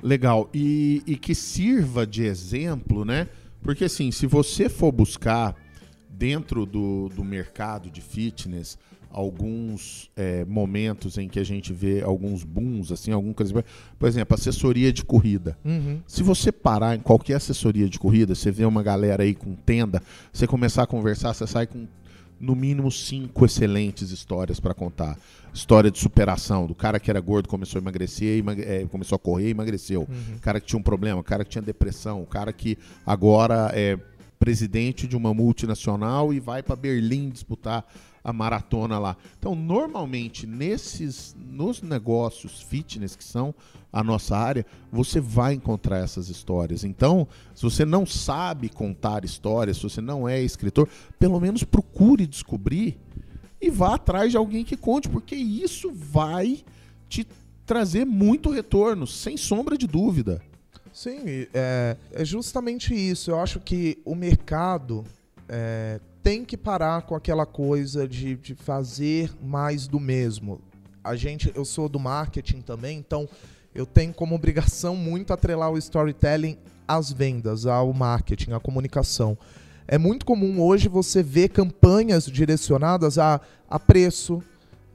Legal. 0.03 0.49
E, 0.53 1.03
e 1.07 1.17
que 1.17 1.35
sirva 1.35 2.07
de 2.07 2.25
exemplo, 2.25 3.05
né? 3.05 3.29
Porque 3.63 3.85
assim, 3.85 4.11
se 4.11 4.27
você 4.27 4.69
for 4.69 4.93
buscar 4.93 5.57
dentro 6.17 6.65
do, 6.65 7.09
do 7.09 7.25
mercado 7.25 7.91
de 7.91 8.01
fitness 8.01 8.79
alguns 9.15 10.11
é, 10.17 10.45
momentos 10.45 11.17
em 11.19 11.29
que 11.29 11.39
a 11.39 11.45
gente 11.45 11.73
vê 11.73 12.03
alguns 12.03 12.43
booms, 12.43 12.91
assim, 12.91 13.13
algum 13.13 13.33
coisa. 13.33 13.65
Por 13.97 14.09
exemplo, 14.09 14.35
assessoria 14.35 14.93
de 14.93 15.05
corrida. 15.05 15.57
Uhum. 15.65 16.01
Se 16.05 16.25
você 16.25 16.51
parar 16.51 16.97
em 16.97 16.99
qualquer 16.99 17.35
assessoria 17.35 17.89
de 17.89 17.97
corrida, 17.97 18.35
você 18.35 18.51
vê 18.51 18.65
uma 18.65 18.83
galera 18.83 19.23
aí 19.23 19.33
com 19.33 19.55
tenda, 19.55 20.03
você 20.33 20.49
começar 20.49 20.83
a 20.83 20.87
conversar, 20.87 21.33
você 21.33 21.47
sai 21.47 21.65
com 21.65 21.87
no 22.41 22.57
mínimo 22.57 22.91
cinco 22.91 23.45
excelentes 23.45 24.11
histórias 24.11 24.59
para 24.59 24.75
contar. 24.75 25.17
História 25.53 25.89
de 25.89 25.99
superação, 26.01 26.67
do 26.67 26.75
cara 26.75 26.99
que 26.99 27.09
era 27.09 27.21
gordo 27.21 27.49
começou 27.49 27.79
a 27.79 27.83
emagrecer, 27.83 28.39
emagre 28.39 28.65
é, 28.65 28.85
começou 28.87 29.15
a 29.15 29.19
correr 29.21 29.47
e 29.47 29.51
emagreceu. 29.51 30.01
Uhum. 30.01 30.39
cara 30.41 30.59
que 30.61 30.67
tinha 30.67 30.79
um 30.79 30.83
problema, 30.83 31.21
o 31.21 31.25
cara 31.25 31.45
que 31.45 31.51
tinha 31.51 31.63
depressão, 31.63 32.21
o 32.21 32.27
cara 32.27 32.53
que 32.53 32.77
agora 33.07 33.71
é 33.73 33.97
presidente 34.45 35.07
de 35.07 35.17
uma 35.17 35.33
multinacional 35.33 36.31
e 36.31 36.39
vai 36.39 36.63
para 36.63 36.77
Berlim 36.77 37.31
disputar 37.31 37.83
a 38.23 38.31
maratona 38.31 38.99
lá. 38.99 39.17
Então, 39.39 39.55
normalmente 39.55 40.47
nesses 40.47 41.35
nos 41.35 41.81
negócios 41.81 42.61
fitness 42.61 43.17
que 43.17 43.25
são 43.25 43.55
a 43.91 44.05
nossa 44.05 44.37
área, 44.37 44.67
você 44.93 45.19
vai 45.19 45.55
encontrar 45.55 45.97
essas 46.01 46.29
histórias. 46.29 46.85
Então, 46.85 47.27
se 47.55 47.63
você 47.63 47.87
não 47.87 48.05
sabe 48.05 48.69
contar 48.69 49.25
histórias, 49.25 49.79
se 49.79 49.83
você 49.83 50.03
não 50.03 50.29
é 50.29 50.43
escritor, 50.43 50.91
pelo 51.19 51.41
menos 51.41 51.65
procure 51.65 52.27
descobrir 52.27 52.99
e 53.59 53.71
vá 53.71 53.95
atrás 53.95 54.31
de 54.31 54.37
alguém 54.37 54.63
que 54.63 54.77
conte, 54.77 55.09
porque 55.09 55.35
isso 55.35 55.91
vai 55.91 56.63
te 57.09 57.27
trazer 57.65 58.05
muito 58.05 58.51
retorno, 58.51 59.07
sem 59.07 59.39
sombra 59.39 59.79
de 59.79 59.87
dúvida. 59.87 60.43
Sim, 60.95 61.49
é, 61.53 61.97
é 62.13 62.25
justamente 62.25 62.95
isso. 62.95 63.33
Eu 63.33 63.41
acho 63.41 63.59
que 63.59 64.01
o 64.05 64.15
mercado 64.15 65.05
é, 65.49 65.99
tem 66.23 66.45
que 66.45 66.57
parar 66.57 67.03
com 67.03 67.17
aquela 67.17 67.45
coisa 67.45 68.07
de, 68.07 68.37
de 68.37 68.55
fazer 68.55 69.29
mais 69.43 69.89
do 69.89 69.99
mesmo. 69.99 70.61
A 71.03 71.17
gente, 71.17 71.53
eu 71.53 71.65
sou 71.65 71.89
do 71.89 71.99
marketing 71.99 72.61
também, 72.61 72.97
então 72.97 73.29
eu 73.75 73.85
tenho 73.85 74.15
como 74.15 74.37
obrigação 74.37 74.95
muito 74.95 75.33
atrelar 75.33 75.73
o 75.73 75.77
storytelling 75.77 76.57
às 76.87 77.11
vendas, 77.13 77.67
ao 77.67 77.93
marketing, 77.93 78.53
à 78.53 78.61
comunicação. 78.61 79.37
É 79.89 79.99
muito 79.99 80.25
comum 80.25 80.63
hoje 80.63 80.89
você 80.89 81.25
ver 81.25 81.49
campanhas 81.49 82.25
direcionadas 82.25 83.19
a, 83.19 83.41
a 83.69 83.81
preço, 83.81 84.41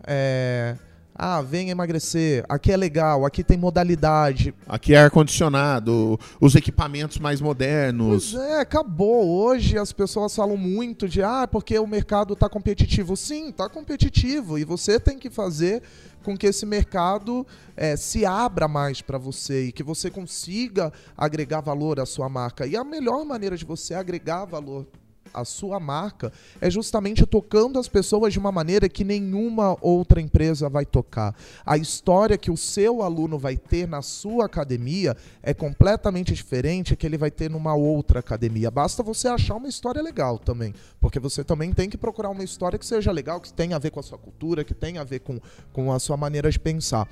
é, 0.07 0.77
ah, 1.21 1.41
vem 1.41 1.69
emagrecer, 1.69 2.45
aqui 2.47 2.71
é 2.71 2.77
legal, 2.77 3.25
aqui 3.25 3.43
tem 3.43 3.57
modalidade. 3.57 4.55
Aqui 4.65 4.93
é 4.93 4.99
ar-condicionado, 4.99 6.17
os 6.39 6.55
equipamentos 6.55 7.17
mais 7.17 7.41
modernos. 7.41 8.31
Pois 8.31 8.41
é, 8.41 8.61
acabou. 8.61 9.27
Hoje 9.27 9.77
as 9.77 9.91
pessoas 9.91 10.33
falam 10.33 10.55
muito 10.55 11.09
de, 11.09 11.21
ah, 11.21 11.45
porque 11.45 11.77
o 11.77 11.85
mercado 11.85 12.33
está 12.33 12.47
competitivo. 12.47 13.17
Sim, 13.17 13.49
está 13.49 13.67
competitivo. 13.67 14.57
E 14.57 14.63
você 14.63 14.97
tem 14.97 15.19
que 15.19 15.29
fazer 15.29 15.83
com 16.23 16.37
que 16.37 16.47
esse 16.47 16.65
mercado 16.65 17.45
é, 17.75 17.97
se 17.97 18.25
abra 18.25 18.69
mais 18.69 19.01
para 19.01 19.17
você 19.17 19.65
e 19.65 19.71
que 19.73 19.83
você 19.83 20.09
consiga 20.09 20.93
agregar 21.17 21.59
valor 21.59 21.99
à 21.99 22.05
sua 22.05 22.29
marca. 22.29 22.65
E 22.65 22.77
a 22.77 22.83
melhor 22.83 23.25
maneira 23.25 23.57
de 23.57 23.65
você 23.65 23.93
agregar 23.93 24.45
valor 24.45 24.87
a 25.33 25.45
sua 25.45 25.79
marca 25.79 26.31
é 26.59 26.69
justamente 26.69 27.25
tocando 27.25 27.79
as 27.79 27.87
pessoas 27.87 28.33
de 28.33 28.39
uma 28.39 28.51
maneira 28.51 28.89
que 28.89 29.03
nenhuma 29.03 29.77
outra 29.81 30.21
empresa 30.21 30.69
vai 30.69 30.85
tocar. 30.85 31.35
A 31.65 31.77
história 31.77 32.37
que 32.37 32.51
o 32.51 32.57
seu 32.57 33.01
aluno 33.01 33.37
vai 33.37 33.57
ter 33.57 33.87
na 33.87 34.01
sua 34.01 34.45
academia 34.45 35.15
é 35.41 35.53
completamente 35.53 36.33
diferente 36.33 36.95
que 36.95 37.05
ele 37.05 37.17
vai 37.17 37.31
ter 37.31 37.49
numa 37.49 37.73
outra 37.75 38.19
academia. 38.19 38.71
Basta 38.71 39.03
você 39.03 39.27
achar 39.27 39.55
uma 39.55 39.67
história 39.67 40.01
legal 40.01 40.37
também, 40.37 40.73
porque 40.99 41.19
você 41.19 41.43
também 41.43 41.73
tem 41.73 41.89
que 41.89 41.97
procurar 41.97 42.29
uma 42.29 42.43
história 42.43 42.79
que 42.79 42.85
seja 42.85 43.11
legal, 43.11 43.39
que 43.39 43.51
tenha 43.53 43.75
a 43.75 43.79
ver 43.79 43.91
com 43.91 43.99
a 43.99 44.03
sua 44.03 44.17
cultura, 44.17 44.63
que 44.63 44.73
tenha 44.73 45.01
a 45.01 45.03
ver 45.03 45.19
com, 45.19 45.39
com 45.73 45.91
a 45.91 45.99
sua 45.99 46.17
maneira 46.17 46.49
de 46.51 46.59
pensar. 46.59 47.07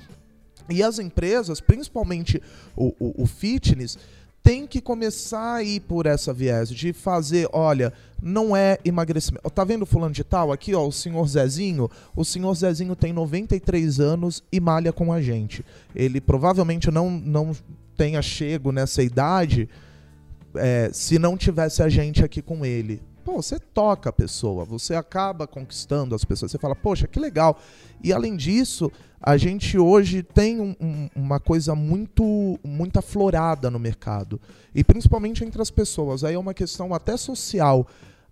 E 0.68 0.82
as 0.82 0.98
empresas, 0.98 1.60
principalmente 1.60 2.42
o, 2.76 2.94
o, 2.98 3.22
o 3.22 3.26
fitness, 3.26 3.98
tem 4.42 4.66
que 4.66 4.80
começar 4.80 5.56
a 5.56 5.62
ir 5.62 5.80
por 5.80 6.06
essa 6.06 6.32
viés 6.32 6.70
de 6.70 6.92
fazer, 6.92 7.48
olha, 7.52 7.92
não 8.22 8.56
é 8.56 8.78
emagrecimento. 8.84 9.48
Tá 9.50 9.64
vendo 9.64 9.84
fulano 9.84 10.14
de 10.14 10.24
tal 10.24 10.50
aqui, 10.52 10.74
ó, 10.74 10.86
o 10.86 10.92
senhor 10.92 11.26
Zezinho? 11.28 11.90
O 12.16 12.24
senhor 12.24 12.54
Zezinho 12.54 12.96
tem 12.96 13.12
93 13.12 14.00
anos 14.00 14.42
e 14.50 14.58
malha 14.58 14.92
com 14.92 15.12
a 15.12 15.20
gente. 15.20 15.64
Ele 15.94 16.20
provavelmente 16.20 16.90
não, 16.90 17.10
não 17.10 17.54
tenha 17.96 18.22
chego 18.22 18.72
nessa 18.72 19.02
idade 19.02 19.68
é, 20.54 20.90
se 20.92 21.18
não 21.18 21.36
tivesse 21.36 21.82
a 21.82 21.88
gente 21.88 22.24
aqui 22.24 22.40
com 22.40 22.64
ele 22.64 23.02
pô, 23.28 23.42
você 23.42 23.58
toca 23.58 24.08
a 24.08 24.12
pessoa, 24.12 24.64
você 24.64 24.94
acaba 24.94 25.46
conquistando 25.46 26.14
as 26.14 26.24
pessoas. 26.24 26.50
Você 26.50 26.58
fala, 26.58 26.74
poxa, 26.74 27.06
que 27.06 27.20
legal. 27.20 27.60
E 28.02 28.10
além 28.10 28.34
disso, 28.34 28.90
a 29.20 29.36
gente 29.36 29.76
hoje 29.76 30.22
tem 30.22 30.58
um, 30.58 30.74
um, 30.80 31.10
uma 31.14 31.38
coisa 31.38 31.74
muito, 31.74 32.58
muito 32.64 32.98
aflorada 32.98 33.70
no 33.70 33.78
mercado. 33.78 34.40
E 34.74 34.82
principalmente 34.82 35.44
entre 35.44 35.60
as 35.60 35.70
pessoas. 35.70 36.24
Aí 36.24 36.36
é 36.36 36.38
uma 36.38 36.54
questão 36.54 36.94
até 36.94 37.18
social. 37.18 37.86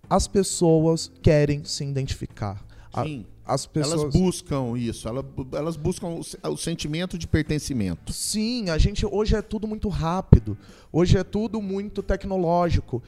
As 0.09 0.27
pessoas 0.27 1.13
querem 1.21 1.63
se 1.63 1.85
identificar. 1.85 2.65
Sim. 3.03 3.27
as 3.45 3.67
pessoas... 3.67 4.01
Elas 4.01 4.15
buscam 4.15 4.79
isso, 4.79 5.07
elas, 5.07 5.27
elas 5.53 5.77
buscam 5.77 6.07
o, 6.07 6.21
o, 6.51 6.57
sentimento 6.57 7.19
de 7.19 7.27
pertencimento. 7.27 8.11
Sim, 8.15 8.71
a 8.71 8.79
gente 8.79 9.05
hoje 9.05 9.37
é 9.37 9.43
tudo 9.43 9.69
muito 9.69 9.91
rápido, 9.91 10.57
hoje 10.91 11.19
é 11.19 11.23
tudo 11.23 11.61
muito 11.61 12.03
tecnológico. 12.03 13.03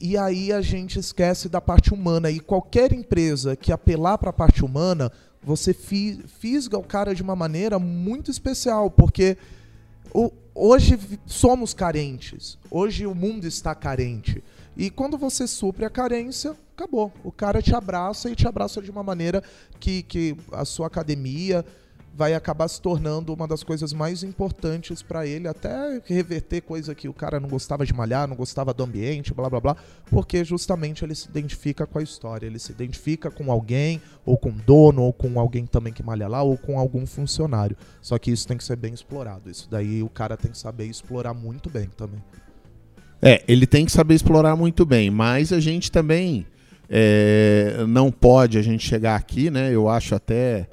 E 0.00 0.16
aí 0.16 0.52
a 0.52 0.60
gente 0.60 0.98
esquece 0.98 1.48
da 1.48 1.60
parte 1.60 1.92
humana. 1.92 2.30
E 2.30 2.40
qualquer 2.40 2.92
empresa 2.92 3.56
que 3.56 3.72
apelar 3.72 4.18
para 4.18 4.30
a 4.30 4.32
parte 4.32 4.64
humana, 4.64 5.10
você 5.42 5.74
fisga 5.74 6.78
o 6.78 6.82
cara 6.82 7.14
de 7.14 7.22
uma 7.22 7.36
maneira 7.36 7.78
muito 7.78 8.30
especial, 8.30 8.90
porque 8.90 9.36
hoje 10.54 10.98
somos 11.26 11.74
carentes. 11.74 12.58
Hoje 12.70 13.06
o 13.06 13.14
mundo 13.14 13.46
está 13.46 13.74
carente. 13.74 14.42
E 14.76 14.90
quando 14.90 15.16
você 15.16 15.46
supre 15.46 15.84
a 15.84 15.90
carência, 15.90 16.56
acabou. 16.76 17.12
O 17.22 17.30
cara 17.30 17.62
te 17.62 17.74
abraça 17.74 18.28
e 18.28 18.34
te 18.34 18.46
abraça 18.46 18.82
de 18.82 18.90
uma 18.90 19.02
maneira 19.02 19.42
que, 19.78 20.02
que 20.02 20.36
a 20.52 20.64
sua 20.64 20.88
academia, 20.88 21.64
vai 22.16 22.32
acabar 22.32 22.68
se 22.68 22.80
tornando 22.80 23.34
uma 23.34 23.48
das 23.48 23.64
coisas 23.64 23.92
mais 23.92 24.22
importantes 24.22 25.02
para 25.02 25.26
ele, 25.26 25.48
até 25.48 26.00
reverter 26.04 26.60
coisa 26.60 26.94
que 26.94 27.08
o 27.08 27.12
cara 27.12 27.40
não 27.40 27.48
gostava 27.48 27.84
de 27.84 27.92
malhar, 27.92 28.28
não 28.28 28.36
gostava 28.36 28.72
do 28.72 28.84
ambiente, 28.84 29.34
blá 29.34 29.50
blá 29.50 29.60
blá, 29.60 29.76
porque 30.10 30.44
justamente 30.44 31.04
ele 31.04 31.14
se 31.14 31.28
identifica 31.28 31.86
com 31.86 31.98
a 31.98 32.02
história, 32.02 32.46
ele 32.46 32.58
se 32.58 32.70
identifica 32.70 33.30
com 33.30 33.50
alguém, 33.50 34.00
ou 34.24 34.38
com 34.38 34.50
dono, 34.50 35.02
ou 35.02 35.12
com 35.12 35.40
alguém 35.40 35.66
também 35.66 35.92
que 35.92 36.02
malha 36.02 36.28
lá, 36.28 36.42
ou 36.42 36.56
com 36.56 36.78
algum 36.78 37.04
funcionário. 37.04 37.76
Só 38.00 38.16
que 38.16 38.30
isso 38.30 38.46
tem 38.46 38.56
que 38.56 38.64
ser 38.64 38.76
bem 38.76 38.94
explorado. 38.94 39.50
Isso 39.50 39.68
daí 39.68 40.02
o 40.02 40.08
cara 40.08 40.36
tem 40.36 40.52
que 40.52 40.58
saber 40.58 40.86
explorar 40.86 41.34
muito 41.34 41.68
bem 41.68 41.88
também. 41.96 42.22
É, 43.20 43.42
ele 43.48 43.66
tem 43.66 43.84
que 43.84 43.92
saber 43.92 44.14
explorar 44.14 44.54
muito 44.54 44.86
bem, 44.86 45.10
mas 45.10 45.52
a 45.52 45.58
gente 45.58 45.90
também 45.90 46.46
é, 46.88 47.84
não 47.88 48.12
pode 48.12 48.58
a 48.58 48.62
gente 48.62 48.86
chegar 48.86 49.16
aqui, 49.16 49.50
né? 49.50 49.72
Eu 49.72 49.88
acho 49.88 50.14
até 50.14 50.68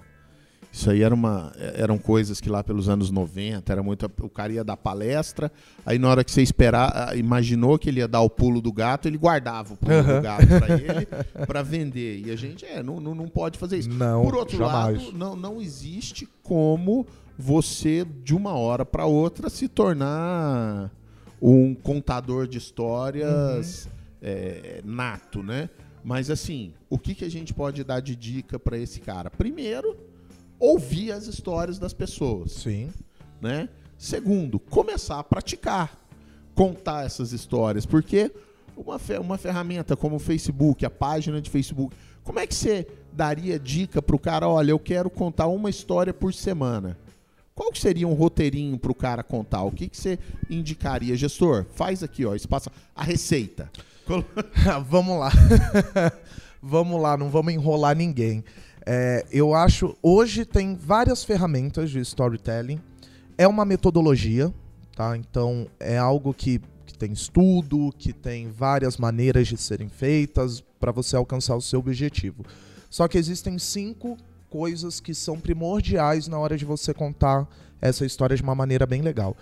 isso 0.72 0.90
aí 0.90 1.02
era 1.04 1.14
uma, 1.14 1.52
eram 1.76 1.98
coisas 1.98 2.40
que 2.40 2.50
lá 2.50 2.64
pelos 2.64 2.88
anos 2.88 3.12
90, 3.12 3.72
era 3.72 3.84
muito. 3.84 4.10
O 4.22 4.30
cara 4.30 4.54
ia 4.54 4.64
dar 4.64 4.78
palestra, 4.78 5.52
aí 5.86 6.00
na 6.00 6.10
hora 6.10 6.24
que 6.24 6.32
você 6.32 6.42
esperar, 6.42 7.18
imaginou 7.18 7.78
que 7.78 7.90
ele 7.90 8.00
ia 8.00 8.08
dar 8.08 8.22
o 8.22 8.30
pulo 8.30 8.62
do 8.62 8.72
gato, 8.72 9.08
ele 9.08 9.18
guardava 9.18 9.74
o 9.74 9.78
pulo 9.78 9.94
uhum. 9.94 10.16
do 10.16 10.22
gato 10.22 10.48
para 10.48 10.76
ele 10.76 11.08
para 11.46 11.62
vender. 11.62 12.26
E 12.26 12.32
a 12.32 12.38
gente 12.38 12.66
é, 12.66 12.82
não, 12.82 13.02
não, 13.02 13.14
não 13.14 13.28
pode 13.28 13.60
fazer 13.60 13.80
isso. 13.80 13.90
Não, 13.90 14.24
Por 14.24 14.34
outro 14.34 14.58
jamais. 14.58 15.04
lado, 15.04 15.18
não, 15.18 15.36
não 15.36 15.62
existe 15.62 16.28
como 16.42 17.06
você, 17.38 18.06
de 18.24 18.34
uma 18.34 18.54
hora 18.54 18.86
para 18.86 19.06
outra, 19.06 19.50
se 19.50 19.68
tornar 19.68 20.90
um 21.42 21.76
contador 21.76 22.48
de 22.48 22.58
histórias 22.58 23.86
uhum. 23.86 23.92
é, 24.22 24.82
nato, 24.86 25.44
né? 25.44 25.70
Mas 26.04 26.30
assim, 26.30 26.74
o 26.90 26.98
que, 26.98 27.14
que 27.14 27.26
a 27.26 27.30
gente 27.30 27.54
pode 27.54 27.84
dar 27.84 28.00
de 28.00 28.16
dica 28.16 28.58
para 28.58 28.78
esse 28.78 29.00
cara? 29.00 29.30
Primeiro, 29.30 30.11
ouvir 30.62 31.12
as 31.12 31.26
histórias 31.26 31.80
das 31.80 31.92
pessoas. 31.92 32.52
Sim. 32.52 32.92
Né? 33.42 33.68
Segundo, 33.98 34.60
começar 34.60 35.20
a 35.20 35.24
praticar, 35.24 35.98
contar 36.54 37.06
essas 37.06 37.34
histórias, 37.34 37.86
porque 37.86 38.32
uma, 38.78 39.00
uma 39.20 39.38
ferramenta 39.38 39.98
como 39.98 40.18
o 40.18 40.20
Facebook, 40.20 40.86
a 40.86 40.90
página 40.90 41.42
de 41.42 41.50
Facebook, 41.50 41.96
como 42.24 42.40
é 42.40 42.46
que 42.46 42.54
você 42.54 42.88
daria 43.12 43.58
dica 43.58 44.02
para 44.02 44.16
o 44.16 44.20
cara? 44.20 44.48
Olha, 44.48 44.72
eu 44.72 44.80
quero 44.80 45.10
contar 45.10 45.48
uma 45.48 45.70
história 45.70 46.14
por 46.14 46.34
semana. 46.34 46.98
Qual 47.56 47.74
seria 47.76 48.08
um 48.08 48.14
roteirinho 48.14 48.78
para 48.78 48.92
o 48.92 48.96
cara 48.96 49.24
contar? 49.24 49.64
O 49.64 49.72
que, 49.72 49.90
que 49.90 49.98
você 49.98 50.18
indicaria, 50.50 51.16
gestor? 51.16 51.66
Faz 51.74 52.02
aqui, 52.02 52.26
ó, 52.26 52.36
espaço, 52.36 52.70
a 52.96 53.04
receita. 53.04 53.70
vamos 54.88 55.20
lá. 55.20 55.32
vamos 56.62 57.02
lá, 57.02 57.18
não 57.18 57.30
vamos 57.30 57.54
enrolar 57.54 57.96
ninguém. 57.96 58.44
É, 58.86 59.26
eu 59.32 59.54
acho, 59.54 59.96
hoje 60.02 60.46
tem 60.46 60.76
várias 60.76 61.24
ferramentas 61.24 61.90
de 61.90 62.00
storytelling. 62.00 62.80
É 63.38 63.48
uma 63.48 63.66
metodologia, 63.66 64.54
tá? 64.96 65.16
Então 65.18 65.68
é 65.80 65.98
algo 65.98 66.34
que, 66.34 66.62
que 66.86 66.98
tem 66.98 67.12
estudo, 67.12 67.94
que 67.98 68.14
tem 68.14 68.50
várias 68.50 68.98
maneiras 68.98 69.48
de 69.48 69.58
serem 69.58 69.90
feitas 69.90 70.64
para 70.80 70.92
você 70.92 71.16
alcançar 71.16 71.56
o 71.56 71.62
seu 71.62 71.80
objetivo. 71.80 72.44
Só 72.90 73.08
que 73.08 73.18
existem 73.18 73.58
cinco 73.58 74.18
coisas 74.50 75.00
que 75.00 75.14
são 75.14 75.40
primordiais 75.40 76.28
na 76.28 76.38
hora 76.38 76.58
de 76.58 76.66
você 76.66 76.94
contar 76.94 77.48
essa 77.82 78.06
história 78.06 78.36
de 78.36 78.44
uma 78.44 78.54
maneira 78.54 78.86
bem 78.86 79.02
legal. 79.02 79.36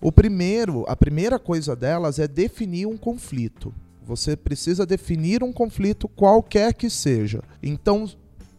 O 0.00 0.10
primeiro, 0.12 0.84
a 0.88 0.96
primeira 0.96 1.38
coisa 1.38 1.74
delas 1.74 2.18
é 2.18 2.26
definir 2.28 2.86
um 2.86 2.96
conflito. 2.96 3.72
Você 4.04 4.36
precisa 4.36 4.84
definir 4.84 5.42
um 5.42 5.52
conflito 5.52 6.08
qualquer 6.08 6.74
que 6.74 6.90
seja. 6.90 7.42
Então, 7.62 8.08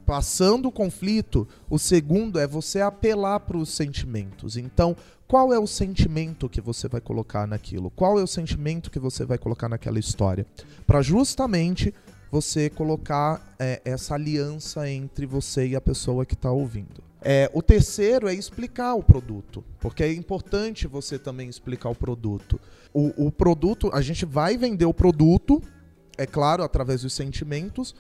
passando 0.07 0.69
o 0.69 0.71
conflito, 0.71 1.45
o 1.69 1.77
segundo 1.77 2.39
é 2.39 2.47
você 2.47 2.79
apelar 2.79 3.41
para 3.41 3.57
os 3.57 3.69
sentimentos. 3.69 4.55
Então, 4.55 4.95
qual 5.27 5.51
é 5.51 5.59
o 5.59 5.67
sentimento 5.67 6.47
que 6.47 6.61
você 6.61 6.87
vai 6.87 7.01
colocar 7.01 7.45
naquilo? 7.45 7.91
Qual 7.91 8.17
é 8.17 8.23
o 8.23 8.27
sentimento 8.27 8.89
que 8.89 8.99
você 8.99 9.25
vai 9.25 9.37
colocar 9.37 9.67
naquela 9.67 9.99
história? 9.99 10.45
Para 10.87 11.01
justamente 11.01 11.93
você 12.31 12.69
colocar 12.69 13.53
é, 13.59 13.81
essa 13.83 14.15
aliança 14.15 14.89
entre 14.89 15.25
você 15.25 15.67
e 15.67 15.75
a 15.75 15.81
pessoa 15.81 16.25
que 16.25 16.35
está 16.35 16.51
ouvindo. 16.51 17.03
É, 17.21 17.51
o 17.53 17.61
terceiro 17.61 18.29
é 18.29 18.33
explicar 18.33 18.93
o 18.93 19.03
produto, 19.03 19.61
porque 19.81 20.03
é 20.03 20.13
importante 20.13 20.87
você 20.87 21.19
também 21.19 21.49
explicar 21.49 21.89
o 21.89 21.95
produto. 21.95 22.57
O, 22.93 23.27
o 23.27 23.29
produto, 23.29 23.89
a 23.93 24.01
gente 24.01 24.25
vai 24.25 24.55
vender 24.55 24.85
o 24.85 24.93
produto, 24.93 25.61
é 26.17 26.25
claro, 26.25 26.63
através 26.63 27.01
dos 27.01 27.11
sentimentos, 27.11 27.93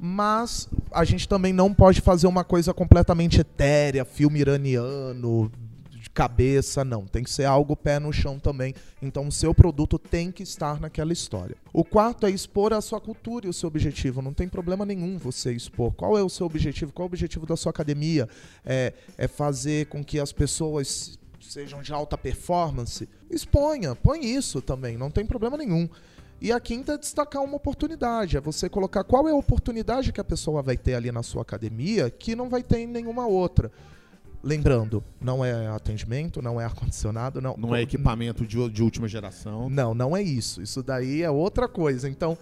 mas 0.00 0.66
a 0.90 1.04
gente 1.04 1.28
também 1.28 1.52
não 1.52 1.74
pode 1.74 2.00
fazer 2.00 2.26
uma 2.26 2.42
coisa 2.42 2.72
completamente 2.72 3.40
etérea, 3.40 4.04
filme 4.04 4.40
iraniano, 4.40 5.52
cabeça, 6.14 6.84
não. 6.84 7.06
Tem 7.06 7.22
que 7.22 7.30
ser 7.30 7.44
algo 7.44 7.76
pé 7.76 7.98
no 7.98 8.12
chão 8.12 8.38
também. 8.38 8.74
Então 9.00 9.28
o 9.28 9.32
seu 9.32 9.54
produto 9.54 9.98
tem 9.98 10.32
que 10.32 10.42
estar 10.42 10.80
naquela 10.80 11.12
história. 11.12 11.56
O 11.72 11.84
quarto 11.84 12.26
é 12.26 12.30
expor 12.30 12.72
a 12.72 12.80
sua 12.80 13.00
cultura 13.00 13.46
e 13.46 13.50
o 13.50 13.52
seu 13.52 13.68
objetivo. 13.68 14.22
Não 14.22 14.32
tem 14.32 14.48
problema 14.48 14.84
nenhum 14.84 15.18
você 15.18 15.52
expor. 15.52 15.92
Qual 15.92 16.16
é 16.18 16.22
o 16.22 16.28
seu 16.28 16.46
objetivo? 16.46 16.92
Qual 16.92 17.04
é 17.04 17.06
o 17.06 17.10
objetivo 17.12 17.46
da 17.46 17.56
sua 17.56 17.70
academia? 17.70 18.28
É, 18.64 18.92
é 19.16 19.28
fazer 19.28 19.86
com 19.86 20.02
que 20.02 20.18
as 20.18 20.32
pessoas 20.32 21.18
sejam 21.40 21.82
de 21.82 21.92
alta 21.92 22.16
performance? 22.16 23.08
Exponha, 23.30 23.94
põe 23.94 24.24
isso 24.24 24.60
também, 24.60 24.96
não 24.96 25.10
tem 25.10 25.24
problema 25.24 25.56
nenhum. 25.56 25.88
E 26.40 26.50
a 26.52 26.58
quinta 26.58 26.94
é 26.94 26.98
destacar 26.98 27.42
uma 27.42 27.56
oportunidade, 27.56 28.36
é 28.36 28.40
você 28.40 28.68
colocar 28.68 29.04
qual 29.04 29.28
é 29.28 29.32
a 29.32 29.36
oportunidade 29.36 30.10
que 30.10 30.20
a 30.20 30.24
pessoa 30.24 30.62
vai 30.62 30.76
ter 30.76 30.94
ali 30.94 31.12
na 31.12 31.22
sua 31.22 31.42
academia 31.42 32.10
que 32.10 32.34
não 32.34 32.48
vai 32.48 32.62
ter 32.62 32.78
em 32.78 32.86
nenhuma 32.86 33.26
outra. 33.26 33.70
Lembrando, 34.42 35.04
não 35.20 35.44
é 35.44 35.66
atendimento, 35.66 36.40
não 36.40 36.58
é 36.58 36.64
ar-condicionado, 36.64 37.42
não. 37.42 37.56
Não 37.58 37.74
é 37.74 37.82
equipamento 37.82 38.46
de, 38.46 38.70
de 38.70 38.82
última 38.82 39.06
geração. 39.06 39.68
Não, 39.68 39.92
não 39.92 40.16
é 40.16 40.22
isso. 40.22 40.62
Isso 40.62 40.82
daí 40.82 41.22
é 41.22 41.30
outra 41.30 41.68
coisa. 41.68 42.08
Então, 42.08 42.38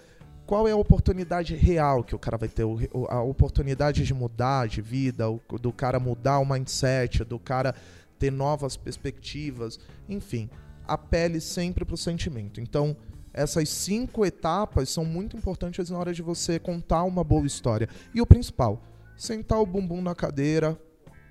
qual 0.46 0.68
é 0.68 0.70
a 0.70 0.76
oportunidade 0.76 1.56
real 1.56 2.04
que 2.04 2.14
o 2.14 2.18
cara 2.18 2.36
vai 2.36 2.48
ter? 2.48 2.62
A 3.08 3.20
oportunidade 3.20 4.04
de 4.04 4.14
mudar 4.14 4.68
de 4.68 4.80
vida, 4.80 5.24
do 5.60 5.72
cara 5.72 5.98
mudar 5.98 6.38
o 6.38 6.46
mindset, 6.46 7.24
do 7.24 7.38
cara 7.38 7.74
ter 8.16 8.30
novas 8.30 8.76
perspectivas, 8.76 9.80
enfim, 10.08 10.48
apele 10.86 11.40
sempre 11.40 11.84
para 11.84 11.94
o 11.94 11.98
sentimento. 11.98 12.60
Então, 12.60 12.96
essas 13.38 13.68
cinco 13.68 14.26
etapas 14.26 14.88
são 14.88 15.04
muito 15.04 15.36
importantes 15.36 15.90
na 15.90 15.98
hora 15.98 16.12
de 16.12 16.22
você 16.22 16.58
contar 16.58 17.04
uma 17.04 17.22
boa 17.22 17.46
história. 17.46 17.88
E 18.12 18.20
o 18.20 18.26
principal, 18.26 18.82
sentar 19.16 19.60
o 19.60 19.66
bumbum 19.66 20.02
na 20.02 20.14
cadeira, 20.14 20.76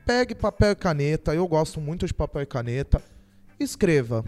pegue 0.06 0.34
papel 0.34 0.72
e 0.72 0.76
caneta, 0.76 1.36
eu 1.36 1.46
gosto 1.48 1.82
muito 1.82 2.08
de 2.08 2.14
papel 2.14 2.44
e 2.44 2.46
caneta, 2.46 3.02
escreva. 3.60 4.24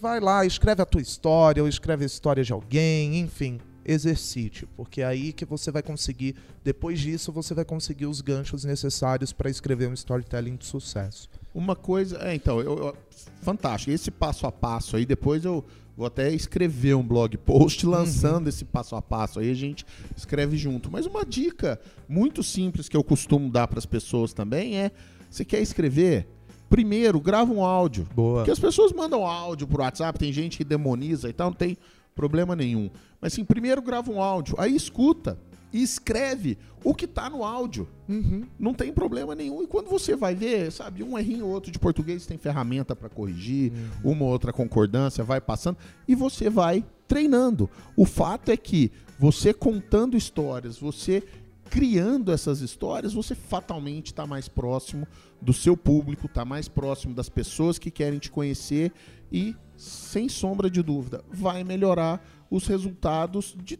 Vai 0.00 0.18
lá, 0.18 0.46
escreve 0.46 0.80
a 0.80 0.86
tua 0.86 1.02
história, 1.02 1.62
ou 1.62 1.68
escreve 1.68 2.04
a 2.04 2.06
história 2.06 2.42
de 2.42 2.52
alguém, 2.52 3.20
enfim, 3.20 3.60
exercite, 3.84 4.66
porque 4.76 5.02
é 5.02 5.04
aí 5.04 5.32
que 5.32 5.44
você 5.44 5.70
vai 5.70 5.82
conseguir, 5.82 6.36
depois 6.64 6.98
disso, 6.98 7.32
você 7.32 7.52
vai 7.52 7.64
conseguir 7.64 8.06
os 8.06 8.20
ganchos 8.20 8.64
necessários 8.64 9.32
para 9.32 9.50
escrever 9.50 9.88
um 9.88 9.94
storytelling 9.94 10.56
de 10.56 10.64
sucesso. 10.64 11.28
Uma 11.54 11.76
coisa, 11.76 12.18
é, 12.22 12.34
então, 12.34 12.60
eu, 12.60 12.78
eu, 12.78 12.96
fantástico. 13.42 13.90
Esse 13.90 14.10
passo 14.10 14.46
a 14.46 14.52
passo 14.52 14.96
aí, 14.96 15.04
depois 15.04 15.44
eu 15.44 15.64
vou 16.00 16.06
até 16.06 16.32
escrever 16.32 16.94
um 16.94 17.02
blog 17.02 17.36
post 17.36 17.84
uhum. 17.84 17.92
lançando 17.92 18.44
uhum. 18.44 18.48
esse 18.48 18.64
passo 18.64 18.96
a 18.96 19.02
passo 19.02 19.38
aí, 19.38 19.50
a 19.50 19.54
gente 19.54 19.84
escreve 20.16 20.56
junto. 20.56 20.90
Mas 20.90 21.04
uma 21.04 21.26
dica 21.26 21.78
muito 22.08 22.42
simples 22.42 22.88
que 22.88 22.96
eu 22.96 23.04
costumo 23.04 23.50
dar 23.50 23.68
para 23.68 23.78
as 23.78 23.84
pessoas 23.84 24.32
também 24.32 24.78
é: 24.78 24.90
você 25.30 25.44
quer 25.44 25.60
escrever? 25.60 26.26
Primeiro, 26.70 27.20
grava 27.20 27.52
um 27.52 27.62
áudio. 27.62 28.08
Boa. 28.14 28.38
Porque 28.38 28.50
as 28.50 28.58
pessoas 28.58 28.92
mandam 28.92 29.26
áudio 29.26 29.66
pro 29.66 29.82
WhatsApp, 29.82 30.18
tem 30.18 30.32
gente 30.32 30.56
que 30.56 30.64
demoniza 30.64 31.28
e 31.28 31.32
tal, 31.32 31.50
não 31.50 31.56
tem 31.56 31.76
problema 32.14 32.56
nenhum. 32.56 32.88
Mas 33.20 33.34
assim, 33.34 33.44
primeiro 33.44 33.82
grava 33.82 34.10
um 34.10 34.22
áudio, 34.22 34.54
aí 34.56 34.74
escuta 34.74 35.38
e 35.72 35.82
escreve 35.82 36.58
o 36.82 36.94
que 36.94 37.04
está 37.04 37.28
no 37.28 37.44
áudio. 37.44 37.88
Uhum. 38.08 38.46
Não 38.58 38.74
tem 38.74 38.92
problema 38.92 39.34
nenhum. 39.34 39.62
E 39.62 39.66
quando 39.66 39.88
você 39.88 40.16
vai 40.16 40.34
ver, 40.34 40.70
sabe, 40.72 41.02
um 41.02 41.18
errinho 41.18 41.46
ou 41.46 41.52
outro 41.52 41.70
de 41.70 41.78
português 41.78 42.26
tem 42.26 42.38
ferramenta 42.38 42.96
para 42.96 43.08
corrigir, 43.08 43.72
uhum. 44.02 44.12
uma 44.12 44.24
ou 44.24 44.30
outra 44.30 44.52
concordância, 44.52 45.22
vai 45.22 45.40
passando 45.40 45.78
e 46.08 46.14
você 46.14 46.48
vai 46.48 46.84
treinando. 47.06 47.68
O 47.96 48.04
fato 48.04 48.50
é 48.50 48.56
que 48.56 48.90
você 49.18 49.52
contando 49.52 50.16
histórias, 50.16 50.78
você 50.78 51.22
criando 51.70 52.32
essas 52.32 52.60
histórias, 52.60 53.12
você 53.12 53.34
fatalmente 53.34 54.06
está 54.06 54.26
mais 54.26 54.48
próximo 54.48 55.06
do 55.40 55.52
seu 55.52 55.76
público, 55.76 56.26
está 56.26 56.44
mais 56.44 56.68
próximo 56.68 57.14
das 57.14 57.28
pessoas 57.28 57.78
que 57.78 57.92
querem 57.92 58.18
te 58.18 58.30
conhecer 58.30 58.92
e, 59.30 59.54
sem 59.76 60.28
sombra 60.28 60.68
de 60.68 60.82
dúvida, 60.82 61.24
vai 61.30 61.62
melhorar 61.62 62.22
os 62.50 62.66
resultados 62.66 63.56
de 63.62 63.78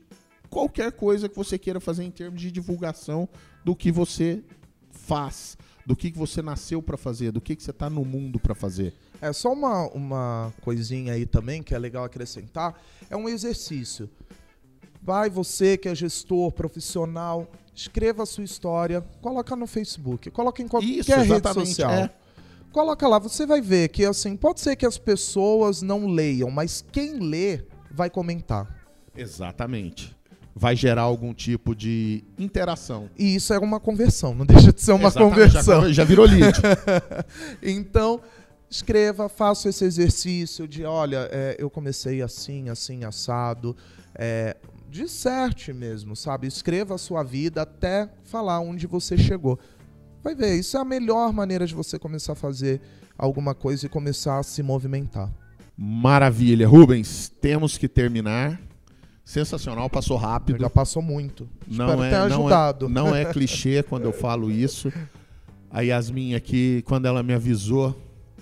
qualquer 0.50 0.92
coisa 0.92 1.28
que 1.28 1.36
você 1.36 1.56
queira 1.56 1.80
fazer 1.80 2.02
em 2.02 2.10
termos 2.10 2.40
de 2.40 2.50
divulgação 2.50 3.28
do 3.64 3.74
que 3.76 3.92
você 3.92 4.42
faz, 4.90 5.56
do 5.86 5.94
que 5.94 6.10
você 6.10 6.42
nasceu 6.42 6.82
para 6.82 6.96
fazer, 6.96 7.30
do 7.30 7.40
que, 7.40 7.54
que 7.54 7.62
você 7.62 7.70
está 7.70 7.88
no 7.88 8.04
mundo 8.04 8.38
para 8.38 8.54
fazer. 8.54 8.92
É 9.22 9.32
só 9.32 9.52
uma, 9.52 9.86
uma 9.88 10.52
coisinha 10.60 11.12
aí 11.12 11.24
também 11.24 11.62
que 11.62 11.74
é 11.74 11.78
legal 11.78 12.04
acrescentar, 12.04 12.74
é 13.08 13.16
um 13.16 13.28
exercício. 13.28 14.10
Vai 15.02 15.30
você 15.30 15.78
que 15.78 15.88
é 15.88 15.94
gestor 15.94 16.52
profissional, 16.52 17.50
escreva 17.74 18.24
a 18.24 18.26
sua 18.26 18.44
história, 18.44 19.00
coloca 19.22 19.56
no 19.56 19.66
Facebook, 19.66 20.30
coloca 20.30 20.60
em 20.60 20.68
qualquer 20.68 20.88
Isso, 20.88 21.14
rede 21.14 21.54
social. 21.54 21.90
É. 21.90 22.10
Coloca 22.70 23.08
lá, 23.08 23.18
você 23.18 23.46
vai 23.46 23.60
ver 23.60 23.88
que 23.88 24.04
assim, 24.04 24.36
pode 24.36 24.60
ser 24.60 24.76
que 24.76 24.86
as 24.86 24.98
pessoas 24.98 25.82
não 25.82 26.06
leiam, 26.06 26.50
mas 26.50 26.84
quem 26.92 27.18
lê 27.18 27.64
vai 27.90 28.08
comentar. 28.08 28.78
Exatamente 29.16 30.19
vai 30.54 30.74
gerar 30.74 31.02
algum 31.02 31.32
tipo 31.32 31.74
de 31.74 32.24
interação. 32.38 33.08
E 33.18 33.34
isso 33.34 33.52
é 33.52 33.58
uma 33.58 33.80
conversão, 33.80 34.34
não 34.34 34.44
deixa 34.44 34.72
de 34.72 34.80
ser 34.80 34.92
uma 34.92 35.08
Exatamente, 35.08 35.34
conversão. 35.34 35.82
Já, 35.82 35.92
já 35.92 36.04
virou 36.04 36.26
lead. 36.26 36.60
então, 37.62 38.20
escreva, 38.68 39.28
faça 39.28 39.68
esse 39.68 39.84
exercício 39.84 40.66
de, 40.66 40.84
olha, 40.84 41.28
é, 41.30 41.56
eu 41.58 41.70
comecei 41.70 42.22
assim, 42.22 42.68
assim, 42.68 43.04
assado. 43.04 43.76
É, 44.14 44.56
disserte 44.90 45.72
mesmo, 45.72 46.16
sabe? 46.16 46.46
Escreva 46.46 46.96
a 46.96 46.98
sua 46.98 47.22
vida 47.22 47.62
até 47.62 48.08
falar 48.24 48.60
onde 48.60 48.86
você 48.86 49.16
chegou. 49.16 49.58
Vai 50.22 50.34
ver, 50.34 50.56
isso 50.56 50.76
é 50.76 50.80
a 50.80 50.84
melhor 50.84 51.32
maneira 51.32 51.66
de 51.66 51.74
você 51.74 51.98
começar 51.98 52.32
a 52.32 52.36
fazer 52.36 52.80
alguma 53.16 53.54
coisa 53.54 53.86
e 53.86 53.88
começar 53.88 54.38
a 54.38 54.42
se 54.42 54.62
movimentar. 54.62 55.32
Maravilha. 55.76 56.68
Rubens, 56.68 57.30
temos 57.40 57.78
que 57.78 57.88
terminar 57.88 58.60
sensacional, 59.30 59.88
passou 59.88 60.16
rápido. 60.16 60.60
Já 60.60 60.68
passou 60.68 61.00
muito. 61.00 61.48
Não 61.68 61.86
Espero 61.86 62.02
é, 62.02 62.10
ter 62.10 62.16
ajudado. 62.16 62.88
Não 62.88 63.08
é, 63.08 63.10
não 63.10 63.16
é 63.30 63.32
clichê 63.32 63.82
quando 63.82 64.04
eu 64.04 64.12
falo 64.12 64.50
isso. 64.50 64.92
A 65.70 65.82
Yasmin 65.82 66.34
aqui, 66.34 66.82
quando 66.84 67.06
ela 67.06 67.22
me 67.22 67.32
avisou 67.32 67.96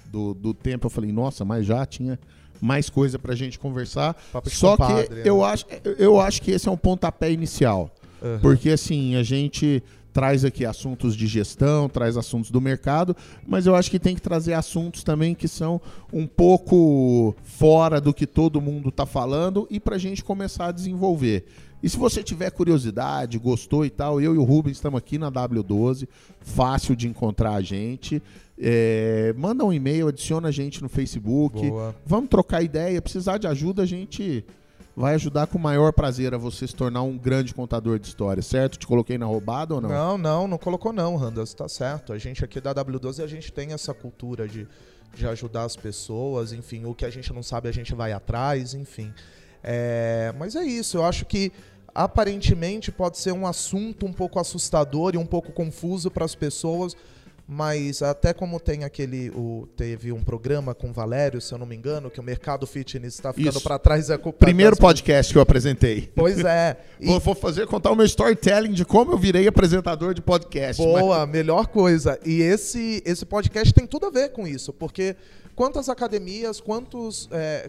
do, 0.07 0.33
do 0.33 0.55
tempo, 0.55 0.87
eu 0.87 0.91
falei, 0.91 1.13
nossa, 1.13 1.45
mas 1.45 1.67
já 1.67 1.85
tinha 1.85 2.19
mais 2.59 2.89
coisa 2.89 3.19
pra 3.19 3.35
gente 3.35 3.59
conversar. 3.59 4.17
Só 4.47 4.79
compadre, 4.79 5.23
que 5.23 5.29
eu, 5.29 5.39
né? 5.39 5.45
acho, 5.45 5.67
eu 5.99 6.19
acho 6.19 6.41
que 6.41 6.53
esse 6.53 6.67
é 6.67 6.73
um 6.73 6.77
pontapé 6.77 7.31
inicial. 7.31 7.91
Uhum. 8.23 8.39
Porque 8.41 8.71
assim, 8.71 9.15
a 9.15 9.23
gente 9.23 9.83
traz 10.19 10.45
aqui 10.45 10.67
assuntos 10.67 11.15
de 11.15 11.29
gestão, 11.29 11.89
traz 11.89 12.17
assuntos 12.17 12.51
do 12.51 12.61
mercado, 12.61 13.17
mas 13.47 13.67
eu 13.67 13.77
acho 13.77 13.89
que 13.89 14.01
tem 14.01 14.17
que 14.17 14.21
trazer 14.21 14.53
assuntos 14.53 15.05
também 15.05 15.33
que 15.33 15.47
são 15.47 15.81
um 16.13 16.27
pouco 16.27 17.37
fora 17.45 18.01
do 18.01 18.13
que 18.13 18.27
todo 18.27 18.61
mundo 18.61 18.89
está 18.89 19.07
falando 19.07 19.69
e 19.71 19.79
para 19.79 19.95
a 19.95 19.99
gente 19.99 20.25
começar 20.25 20.67
a 20.67 20.73
desenvolver. 20.73 21.45
E 21.81 21.89
se 21.89 21.97
você 21.97 22.21
tiver 22.21 22.51
curiosidade, 22.51 23.39
gostou 23.39 23.87
e 23.87 23.91
tal, 23.91 24.21
eu 24.21 24.35
e 24.35 24.39
o 24.39 24.43
Rubens 24.43 24.79
estamos 24.79 24.99
aqui 24.99 25.19
na 25.19 25.31
W12, 25.31 26.09
fácil 26.41 26.97
de 26.97 27.07
encontrar 27.07 27.55
a 27.55 27.61
gente. 27.61 28.21
É, 28.59 29.33
manda 29.39 29.65
um 29.65 29.73
e-mail, 29.73 30.09
adiciona 30.09 30.49
a 30.49 30.51
gente 30.51 30.83
no 30.83 30.89
Facebook. 30.89 31.61
Boa. 31.61 31.95
Vamos 32.05 32.29
trocar 32.29 32.61
ideia. 32.61 33.01
Precisar 33.01 33.39
de 33.39 33.47
ajuda, 33.47 33.83
a 33.85 33.87
gente 33.87 34.45
vai 34.99 35.15
ajudar 35.15 35.47
com 35.47 35.57
o 35.57 35.61
maior 35.61 35.93
prazer 35.93 36.35
a 36.35 36.39
você 36.39 36.67
se 36.67 36.75
tornar 36.75 37.03
um 37.03 37.17
grande 37.17 37.55
contador 37.55 38.01
de 38.01 38.09
histórias, 38.09 38.47
certo? 38.47 38.77
Te 38.77 38.87
coloquei 38.87 39.17
na 39.17 39.27
roubada 39.27 39.77
ou 39.77 39.81
não? 39.81 39.89
Não, 39.89 40.19
não, 40.19 40.49
não 40.49 40.59
colocou 40.59 40.93
não, 40.93 41.15
Randas, 41.17 41.55
tá 41.55 41.69
certo. 41.69 42.13
A 42.13 42.19
gente 42.19 42.45
aqui 42.45 42.61
da 42.61 42.75
W12, 42.75 43.23
a 43.23 43.27
gente 43.29 43.53
tem 43.53 43.73
essa 43.73 43.95
cultura 43.95 44.49
de, 44.49 44.67
de 45.15 45.27
ajudar 45.29 45.63
as 45.63 45.77
pessoas, 45.77 46.53
enfim, 46.53 46.85
o 46.85 46.95
que 46.95 47.05
a 47.05 47.11
gente 47.11 47.33
não 47.33 47.45
sabe 47.45 47.69
a 47.69 47.73
gente 47.73 47.95
vai 47.95 48.13
atrás, 48.13 48.75
enfim. 48.75 49.15
É, 49.63 50.35
mas 50.37 50.57
é 50.57 50.65
isso, 50.65 50.97
eu 50.97 51.05
acho 51.05 51.25
que 51.27 51.53
aparentemente 51.95 52.91
pode 52.91 53.19
ser 53.19 53.33
um 53.33 53.47
assunto 53.47 54.05
um 54.05 54.13
pouco 54.13 54.41
assustador 54.41 55.15
e 55.15 55.19
um 55.19 55.27
pouco 55.27 55.53
confuso 55.53 56.11
para 56.11 56.25
as 56.25 56.35
pessoas, 56.35 56.97
mas 57.51 58.03
até 58.03 58.35
como 58.35 58.61
tem 58.61 58.85
aquele 58.85 59.31
o, 59.31 59.67
teve 59.75 60.13
um 60.13 60.23
programa 60.23 60.75
com 60.75 60.91
o 60.91 60.93
Valério, 60.93 61.41
se 61.41 61.55
eu 61.55 61.57
não 61.57 61.65
me 61.65 61.75
engano, 61.75 62.11
que 62.11 62.21
o 62.21 62.23
mercado 62.23 62.67
fitness 62.67 63.15
está 63.15 63.33
ficando 63.33 63.59
para 63.63 63.79
trás 63.79 64.11
é 64.11 64.19
culpa 64.19 64.39
Primeiro 64.39 64.73
das... 64.73 64.81
podcast 64.81 65.33
que 65.33 65.39
eu 65.39 65.43
apresentei. 65.43 66.13
Pois 66.15 66.45
é. 66.45 66.77
E... 67.01 67.07
Vou, 67.09 67.19
vou, 67.19 67.35
fazer 67.35 67.67
contar 67.67 67.91
o 67.91 67.97
meu 67.97 68.05
storytelling 68.05 68.73
de 68.73 68.85
como 68.85 69.13
eu 69.13 69.19
virei 69.19 69.49
apresentador 69.49 70.13
de 70.13 70.21
podcast. 70.21 70.83
Boa, 70.83 71.21
mas... 71.21 71.31
melhor 71.31 71.69
coisa. 71.69 72.19
E 72.23 72.43
esse 72.43 73.03
esse 73.07 73.25
podcast 73.25 73.73
tem 73.73 73.87
tudo 73.87 74.07
a 74.07 74.11
ver 74.11 74.31
com 74.31 74.47
isso, 74.47 74.71
porque 74.71 75.17
quantas 75.59 75.89
academias, 75.89 76.61
quantos 76.61 77.29
é, 77.33 77.69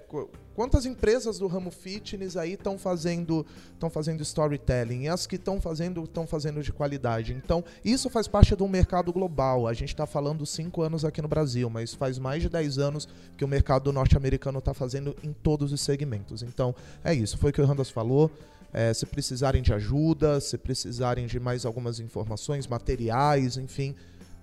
Quantas 0.54 0.86
empresas 0.86 1.40
do 1.40 1.48
ramo 1.48 1.72
fitness 1.72 2.36
aí 2.36 2.52
estão 2.52 2.78
fazendo, 2.78 3.46
estão 3.72 3.90
fazendo 3.90 4.22
storytelling? 4.22 5.04
E 5.04 5.08
as 5.08 5.26
que 5.26 5.38
estão 5.38 5.62
fazendo, 5.62 6.04
estão 6.04 6.28
fazendo 6.28 6.62
de 6.62 6.74
qualidade. 6.74 7.34
Então, 7.34 7.64
isso 7.84 8.10
faz 8.10 8.28
parte 8.28 8.54
do 8.58 8.68
mercado 8.68 9.14
global. 9.14 9.68
A 9.70 9.74
gente 9.74 9.94
está 9.94 10.06
falando 10.06 10.46
cinco 10.46 10.82
anos 10.82 11.06
aqui 11.06 11.22
no 11.22 11.30
Brasil, 11.30 11.70
mas 11.70 11.94
faz 11.94 12.20
mais 12.20 12.42
de 12.42 12.50
10 12.50 12.78
anos 12.78 13.08
que 13.38 13.46
o 13.46 13.48
mercado 13.48 13.94
norte-americano 13.94 14.60
está 14.60 14.74
fazendo 14.74 15.16
em 15.24 15.32
todos 15.32 15.72
os 15.72 15.80
segmentos. 15.80 16.44
Então, 16.44 16.76
é 17.06 17.14
isso. 17.14 17.38
Foi 17.38 17.52
o 17.52 17.54
que 17.54 17.62
o 17.62 17.66
Randas 17.66 17.90
falou. 17.90 18.30
É, 18.74 18.94
se 18.94 19.06
precisarem 19.06 19.62
de 19.62 19.74
ajuda, 19.74 20.42
se 20.42 20.58
precisarem 20.58 21.26
de 21.26 21.40
mais 21.40 21.66
algumas 21.66 22.02
informações, 22.02 22.68
materiais, 22.68 23.56
enfim, 23.56 23.96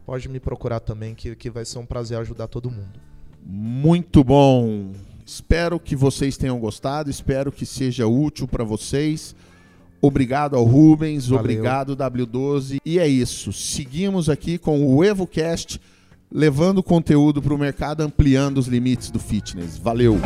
pode 0.06 0.30
me 0.30 0.40
procurar 0.40 0.80
também, 0.80 1.14
que, 1.14 1.36
que 1.36 1.50
vai 1.50 1.66
ser 1.66 1.78
um 1.78 1.84
prazer 1.84 2.16
ajudar 2.16 2.48
todo 2.48 2.70
mundo. 2.70 3.15
Muito 3.48 4.24
bom. 4.24 4.90
Espero 5.24 5.78
que 5.78 5.94
vocês 5.94 6.36
tenham 6.36 6.58
gostado, 6.58 7.08
espero 7.10 7.52
que 7.52 7.64
seja 7.64 8.06
útil 8.06 8.48
para 8.48 8.64
vocês. 8.64 9.34
Obrigado 10.00 10.56
ao 10.56 10.64
Rubens, 10.64 11.28
Valeu. 11.28 11.40
obrigado 11.40 11.96
W12. 11.96 12.78
E 12.84 12.98
é 12.98 13.06
isso. 13.08 13.52
Seguimos 13.52 14.28
aqui 14.28 14.58
com 14.58 14.84
o 14.86 15.02
EvoCast, 15.04 15.80
levando 16.30 16.82
conteúdo 16.82 17.40
para 17.40 17.54
o 17.54 17.58
mercado, 17.58 18.02
ampliando 18.02 18.58
os 18.58 18.66
limites 18.66 19.10
do 19.10 19.18
fitness. 19.18 19.78
Valeu! 19.78 20.16